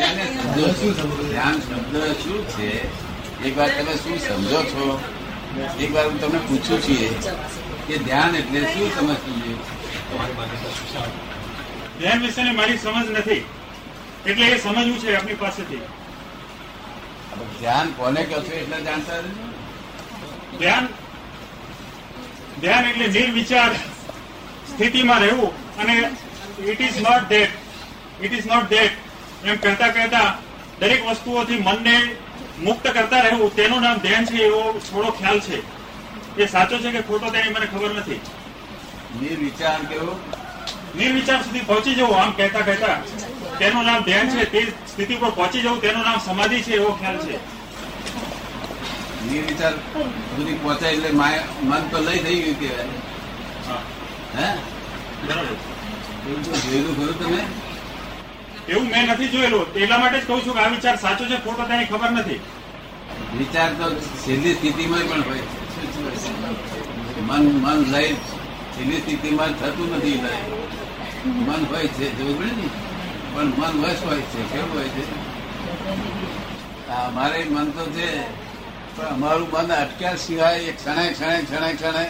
શબ્દ 1.61 1.95
શું 2.21 2.41
છે? 2.53 2.69
એક 3.45 3.53
વાત 3.57 3.71
તમે 3.79 3.93
શું 4.03 4.19
સમજો 4.19 4.61
છો? 4.71 4.99
એક 5.55 5.91
વાર 5.93 6.05
હું 6.05 6.17
તમને 6.19 6.39
પૂછું 6.39 6.81
છીએ 6.81 7.09
કે 7.87 7.95
ધ્યાન 7.97 8.35
એટલે 8.35 8.61
શું 8.73 8.89
તમે 8.91 9.15
સમજ્યું 9.15 9.59
ધ્યાન 11.99 12.21
વિશેની 12.21 12.53
મારી 12.53 12.77
સમજ 12.77 13.07
નથી. 13.11 13.43
એટલે 14.25 14.45
એ 14.45 14.57
સમજવું 14.59 14.99
છે 15.01 15.15
આપની 15.15 15.35
પાસેથી. 15.35 15.85
ધ્યાન 17.59 17.93
કોને 17.93 18.21
કહો 18.23 18.41
છો 18.41 18.53
એટલે 18.53 18.77
જાણતા 18.83 19.19
ધ્યાન 20.59 20.89
ધ્યાન 22.61 22.85
એટલે 22.85 23.07
નિર્વિચાર 23.07 23.71
સ્થિતિમાં 24.69 25.21
રહેવું 25.21 25.51
અને 25.79 25.95
it 26.65 26.79
is 26.79 26.99
not 27.01 27.29
that 27.29 27.51
it 28.21 28.33
is 28.33 28.45
not 28.45 28.69
that 28.69 28.93
એમ 29.43 29.57
કહેતા 29.57 29.89
કહેતા 29.89 30.29
દરેક 30.79 31.01
વસ્તુઓથી 31.05 31.59
મનને 31.59 31.95
મુક્ત 32.59 32.87
કરતા 32.91 33.21
રહેવું 33.21 33.55
તેનું 33.55 33.81
નામ 33.81 33.97
ધ્યાન 33.99 34.25
છે 34.25 34.35
એવો 34.45 34.61
થોડો 34.91 35.11
ખ્યાલ 35.11 35.39
છે. 35.41 35.61
એ 36.37 36.47
સાચો 36.47 36.77
છે 36.77 36.91
કે 36.91 37.01
ખોટો 37.01 37.29
તેની 37.31 37.49
મને 37.49 37.67
ખબર 37.67 37.91
નથી. 37.93 38.21
નિર્વિચાર 39.21 39.79
કેવો? 39.89 40.19
નિર્વિચાર 40.95 41.43
સુધી 41.43 41.59
પહોંચી 41.61 41.95
જવું 41.95 42.17
આમ 42.19 42.33
કહેતા 42.33 42.61
કહેતા 42.61 42.97
તેનું 43.59 43.85
નામ 43.85 44.03
ધ્યાન 44.03 44.29
છે 44.29 44.45
તે 44.45 44.73
સ્થિતિ 44.87 45.15
પર 45.15 45.31
પહોંચી 45.31 45.61
જવું 45.61 45.81
તેનું 45.81 46.03
નામ 46.03 46.19
સમાધિ 46.19 46.61
છે 46.61 46.73
એવો 46.73 46.91
ખ્યાલ 46.93 47.17
છે. 47.17 47.39
નિર્વિચાર 49.31 49.73
સુધી 50.35 50.53
પહોંચાય 50.53 50.93
એટલે 50.93 51.11
મન 51.61 51.83
તો 51.91 51.97
લઈ 51.99 52.19
થઈ 52.19 52.41
ગયું 52.41 52.55
કેવાય 52.55 52.85
હા, 53.67 53.81
હે? 54.35 54.47
બરાબર. 55.27 55.55
જોયેલું 56.25 56.95
ખરું 56.95 57.17
તમે? 57.19 57.41
એવું 58.69 58.87
મેં 58.87 59.07
નથી 59.07 59.27
જોયેલું. 59.27 59.73
એટલા 59.73 59.97
માટે 59.97 60.19
જ 60.19 60.27
કહું 60.27 60.45
છું 60.45 60.53
કે 60.53 60.59
આ 60.59 60.67
વિચાર 60.67 60.95
સાચો 60.95 61.25
છે, 61.25 61.37
ખોટો 61.43 61.63
તેની 61.63 61.85
ખબર 61.85 62.09
નથી. 62.09 62.39
વિચાર 63.37 63.73
તો 63.73 63.95
છેલ્લી 63.95 64.53
સ્થિતિમાં 64.53 64.99
પણ 64.99 65.21
હોય? 65.21 65.43
મન 67.21 67.43
મન 67.61 67.85
લઈ 67.91 68.13
છેલ્લી 68.75 69.01
સ્થિતિમાં 69.01 69.53
થતું 69.59 69.95
નથી 69.95 70.21
લય 70.23 70.37
મન 71.25 71.65
હોય 71.65 71.87
છે, 71.87 72.17
જોયું 72.17 72.45
ને? 72.45 72.69
પણ 73.33 73.45
મન 73.45 73.81
વશ 73.81 74.03
હોય 74.05 74.21
છે, 74.21 74.41
કેવું 74.43 74.73
હોય 74.77 74.89
છે? 74.89 75.03
અમારે 76.89 77.43
મન 77.43 77.71
તો 77.71 77.85
છે, 77.85 78.09
પણ 78.95 79.05
અમારું 79.05 79.49
મન 79.51 79.71
અટક્યા 79.73 80.15
સિવાય 80.15 80.71
ક્ષણે 80.71 81.13
ક્ષણે 81.13 81.41
ક્ષણે 81.41 81.73
ક્ષણે, 81.73 82.03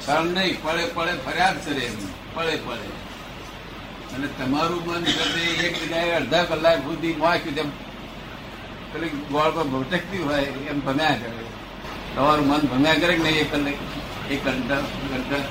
ક્ષણ 0.00 0.26
નહીં, 0.26 0.62
પડે 0.62 0.86
પડે 0.94 1.12
ફરિયાદ 1.26 1.64
કરે 1.64 1.80
એમ. 1.80 1.94
પડે 2.34 2.56
પડે. 2.56 3.05
અને 4.16 4.28
તમારું 4.38 4.82
મન 4.86 5.04
સાથે 5.06 5.42
એક 5.66 5.74
જગ્યાએ 5.80 6.12
અડધા 6.18 6.44
કલાક 6.50 6.78
સુધી 6.84 7.14
વાંચ્યું 7.22 7.54
તેમ 7.56 7.68
પેલી 8.90 9.12
ગોળ 9.30 9.50
પર 9.56 9.66
ભટકતી 9.72 10.22
હોય 10.26 10.48
એમ 10.72 10.78
ભમ્યા 10.86 11.16
કરે. 11.20 11.46
તમારું 12.14 12.46
મન 12.50 12.62
ભમ્યા 12.70 13.00
કરે 13.02 13.12
કે 13.16 13.22
નહીં 13.24 13.40
એક 13.42 13.50
કલાક? 13.52 13.78
એક 14.32 14.40
ઘંટા 14.44 14.80
ઘંટા, 15.10 15.44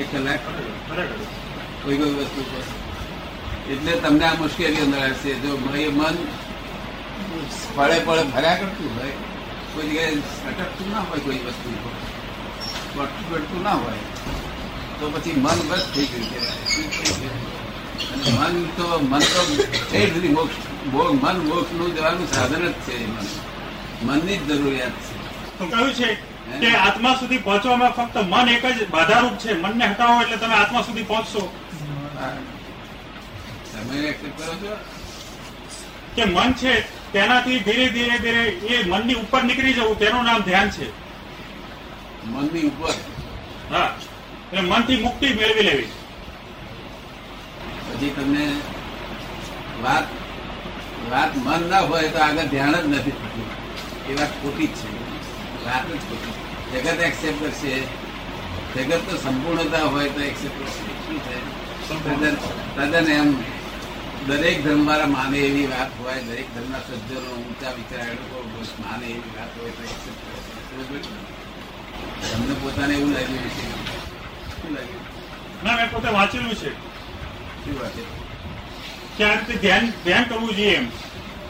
એક 0.00 0.08
કલાક? 0.12 0.40
કોઈ 1.82 1.98
કોઈ 2.00 2.14
વસ્તુ 2.18 2.40
પર. 2.50 2.64
એટલે 3.72 3.92
તમને 4.04 4.24
આ 4.28 4.38
મુશ્કેલી 4.40 4.82
અંદર 4.86 5.00
આવશે. 5.00 5.34
જો 5.42 5.50
એ 5.82 5.88
મન 5.98 6.16
પળે 7.76 7.96
પળે 8.06 8.22
ભર્યા 8.34 8.58
કરતું 8.60 8.90
હોય, 8.96 9.14
કોઈ 9.74 9.88
જગ્યાએ 9.88 10.14
અટકતું 10.50 10.88
ના 10.92 11.04
હોય 11.10 11.20
કોઈ 11.26 11.42
વસ્તુ 11.46 11.68
પર 12.94 13.08
પડતું 13.28 13.62
ના 13.62 13.76
હોય, 13.82 14.02
તો 14.98 15.04
પછી 15.14 15.36
મન 15.44 15.58
બસ 15.68 15.84
થઈ 15.94 16.08
ગયું 16.10 16.26
કહેવાય. 16.30 17.55
મન 18.38 18.66
તો 18.66 18.98
મન 18.98 19.18
તો 19.18 19.96
એ 19.96 20.10
બધી 20.10 20.28
મોક્ષ 20.28 20.54
મન 20.94 21.38
મોક્ષનું 21.48 21.94
જવાનું 21.94 22.32
સાધન 22.32 22.68
જ 22.68 22.72
છે 22.72 23.06
મન. 23.06 23.26
મનની 24.02 24.36
જ 24.36 24.46
જરૂરિયાત 24.46 24.90
છે. 24.90 25.58
તો 25.58 25.66
કહ્યું 25.66 25.94
છે 25.94 26.14
કે 26.60 26.76
આત્મા 26.76 27.14
સુધી 27.14 27.38
પહોંચવામાં 27.38 27.90
ફક્ત 27.90 28.16
મન 28.16 28.48
એક 28.48 28.66
જ 28.66 28.88
બાધારૂપ 28.90 29.38
છે. 29.38 29.52
મનને 29.52 29.86
હટાવો 29.86 30.22
એટલે 30.22 30.36
તમે 30.36 30.54
આત્મા 30.54 30.82
સુધી 30.82 31.02
પહોંચશો. 31.02 31.52
તમે 33.72 34.12
કરો 34.12 34.54
છો? 34.54 34.76
કે 36.16 36.24
મન 36.24 36.52
છે 36.52 36.80
તેનાથી 37.12 37.58
ધીરે 37.58 37.88
ધીરે 37.88 38.18
ધીરે 38.18 38.44
એ 38.48 38.84
મનની 38.84 39.14
ઉપર 39.14 39.44
નીકળી 39.44 39.72
જવું 39.72 39.98
તેનું 39.98 40.24
નામ 40.24 40.40
ધ્યાન 40.40 40.70
છે. 40.70 40.90
મનની 42.26 42.62
ઉપર? 42.62 42.94
હા. 43.70 43.94
એટલે 44.52 44.60
મનથી 44.60 44.96
મુક્તિ 44.96 45.26
મેળવી 45.26 45.62
લેવી. 45.62 45.88
પછી 47.96 48.10
તમને 48.12 48.44
વાત 49.76 50.06
વાત 51.02 51.32
મન 51.36 51.62
ના 51.66 51.82
હોય 51.82 52.08
તો 52.10 52.18
આગળ 52.20 52.48
ધ્યાન 52.48 52.74
જ 52.82 52.90
નથી 52.90 53.16
થતું. 53.20 53.48
એ 54.06 54.14
વાત 54.14 54.32
ખોટી 54.36 54.70
જ 54.70 54.80
છે. 54.80 54.88
વાત 55.60 55.84
જ 55.90 56.02
ખોટી. 56.02 56.34
જગત 56.70 57.00
એક્સેપ્ટ 57.00 57.40
કરશે. 57.40 57.74
જગત 58.74 59.02
તો 59.04 59.14
સંપૂર્ણતા 59.18 59.86
હોય 59.86 60.10
તો 60.10 60.20
એક્સેપ્ટ 60.22 60.58
કરશે. 60.58 60.84
શું 60.98 61.18
છે 61.20 61.36
તદ્દન 62.74 63.08
એમ 63.10 63.28
દરેક 64.20 64.56
ધર્મ 64.60 64.82
વાળા 64.86 65.06
માને 65.08 65.38
એવી 65.40 65.68
વાત 65.68 65.90
હોય 65.96 66.20
દરેક 66.22 66.48
ધર્મના 66.50 66.82
સજ્જનો 66.82 67.30
ઊંચા 67.36 67.72
વિચાર 67.74 68.08
લોકો 68.20 68.36
માને 68.78 69.06
એવી 69.10 69.32
વાત 69.32 69.52
હોય 69.54 69.72
તો 69.72 69.82
એક્સેપ્ટ 69.84 70.24
તમને 72.22 72.54
પોતાને 72.56 72.94
એવું 72.94 73.12
લાગ્યું 73.12 73.42
છે 73.46 73.64
શું 74.52 74.72
લાગ્યું? 74.72 75.04
ના 75.62 75.76
મેં 75.76 75.90
પોતે 75.90 76.08
વાંચેલું 76.10 76.56
છે. 76.56 76.70
શું 77.66 77.76
વાત 77.80 77.94
છે 77.96 78.04
કે 79.16 79.24
આ 79.24 79.34
રીતે 79.38 79.60
ધ્યાન 79.62 79.92
ધ્યાન 80.04 80.24
કરવું 80.28 80.50
જોઈએ 80.50 80.74
એમ. 80.76 80.86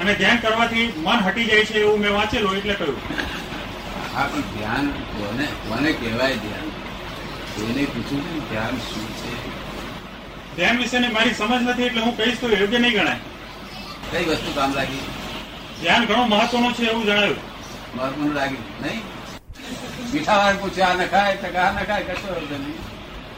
અને 0.00 0.12
ધ્યાન 0.14 0.38
કરવાથી 0.38 0.86
મન 1.04 1.18
હટી 1.26 1.46
જાય 1.50 1.64
છે 1.64 1.80
એવું 1.80 2.00
મેં 2.00 2.12
વાંચેલું 2.12 2.56
એટલે 2.58 2.74
કહ્યું. 2.74 2.98
હા 4.14 4.26
પણ 4.32 4.44
ધ્યાન 4.54 4.86
કોને 5.12 5.46
કોને 5.68 5.90
કહેવાય 6.00 6.36
ધ્યાન? 6.36 6.68
એને 7.68 7.82
પૂછ્યું 7.92 8.24
છે 8.28 8.40
ધ્યાન 8.50 8.76
શું 8.88 9.06
છે? 9.20 9.32
ધ્યાન 10.56 10.78
વિશેની 10.78 11.12
મારી 11.16 11.34
સમજ 11.34 11.60
નથી 11.64 11.86
એટલે 11.88 12.00
હું 12.00 12.16
કહીશ 12.16 12.38
તો 12.40 12.46
યોગ્ય 12.54 12.78
નહીં 12.78 12.92
ગણાય. 12.92 13.20
કઈ 14.10 14.24
વસ્તુ 14.30 14.50
કામ 14.54 14.70
લાગી? 14.74 15.04
ધ્યાન 15.80 16.06
ઘણું 16.06 16.28
મહત્વનું 16.28 16.72
છે 16.74 16.84
એવું 16.90 17.04
જણાવ્યું 17.04 17.40
મહત્વનું 17.96 18.34
લાગ્યું 18.34 18.64
નહીં? 18.82 19.02
મીઠા 20.12 20.38
વાર 20.38 20.56
પૂછ્યા 20.62 20.94
નખાય 20.94 21.36
તો 21.42 21.48
કે 21.54 21.58
આ 21.58 21.72
નખાય 21.72 22.04
કશો 22.08 22.28
નહીં. 22.50 22.78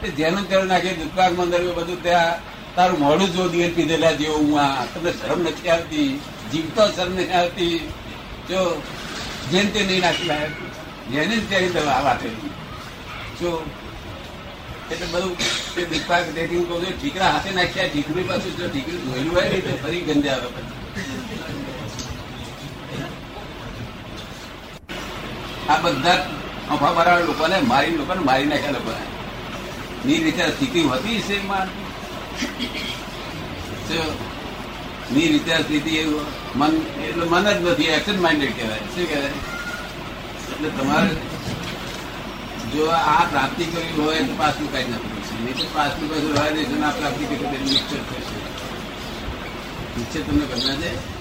એ 0.03 0.07
જેનું 0.17 0.45
તેનું 0.49 0.67
નાખી 0.67 0.95
દુકાન 1.01 1.33
મંદિર 1.33 1.73
બધું 1.77 2.01
ત્યાં 2.03 2.35
તારું 2.75 2.99
મોડું 2.99 3.31
જો 3.31 3.43
દિયર 3.47 3.71
પીધેલા 3.71 4.13
જેવો 4.13 4.37
હું 4.37 4.59
આ 4.59 4.85
તમને 4.85 5.11
શરમ 5.13 5.41
નથી 5.43 5.69
આવતી? 5.69 6.07
જીવતો 6.51 6.83
શરમ 6.89 7.13
નથી 7.13 7.33
આવતી? 7.33 7.75
જો 8.49 8.59
જેમ 9.51 9.67
તે 9.73 9.79
નહીં 9.83 10.01
નાખી 10.01 10.39
જેને 11.11 11.35
જ 11.35 11.43
તેની 11.49 11.71
દવા 11.71 12.01
વાત 12.03 12.21
જો 13.41 13.51
એટલે 14.89 15.07
બધું 15.07 15.33
તે 15.75 15.81
દીપા 15.85 16.21
તેથી 16.27 16.57
હું 16.57 16.65
કહું 16.67 16.81
છું 16.85 16.95
ઠીકરા 16.95 17.31
હાથે 17.31 17.51
નાખ્યા 17.51 17.89
ઠીકરી 17.89 18.23
પાછું 18.23 18.53
જો 18.57 18.65
ઠીકરી 18.67 19.01
ધોયેલું 19.03 19.33
હોય 19.33 19.49
ને 19.49 19.59
તો 19.61 19.75
ફરી 19.83 20.01
ગંજા 20.01 20.35
આવે 20.35 20.49
આ 25.69 25.77
બધા 25.83 26.17
અફા 26.69 26.93
મારા 26.93 27.19
લોકોને 27.21 27.57
મારી 27.63 27.97
લોકોને 27.97 28.21
મારી 28.21 28.45
નાખ્યા 28.45 28.71
લોકોને 28.71 29.05
ની 30.05 30.19
રીતે 30.23 30.43
સ્થિતિ 30.51 30.81
હતી 30.89 31.19
છે 31.21 31.37
માં 31.43 31.67
જો, 31.67 31.88
ની 35.11 35.97
એવું 35.97 36.25
મન, 36.55 36.73
એટલે 37.03 37.25
મન 37.25 37.43
જ 37.43 37.69
નથી 37.69 37.83
એક્શન 37.83 38.21
માઇન્ડેડ 38.21 38.55
કહેવાય. 38.55 38.77
શું 38.77 39.07
કહેવાય? 39.07 39.31
એટલે 40.51 40.69
તમારે 40.69 41.09
જો 42.73 42.85
આ 42.85 43.25
પ્રાપ્તિ 43.31 43.63
કરવી 43.65 44.03
હોય 44.03 44.23
તો 44.23 44.33
પાછું 44.37 44.71
કઈ 44.73 44.83
નથી 44.83 45.09
પડશે 45.09 45.43
નહીં 45.43 45.57
તો 45.57 45.63
પાછલું 45.73 46.09
પાછું 46.09 46.33
રહેવા 46.33 46.49
દેશો 46.49 46.83
આ 46.85 46.89
પ્રાપ્તિ 46.89 47.25
કરી 47.25 47.63
નિશ્ચય 47.63 47.97
થશે. 47.97 48.37
નિશ્ચય 49.97 50.19
તમને 50.19 50.45
ગમે 50.45 50.75
છે 50.75 51.18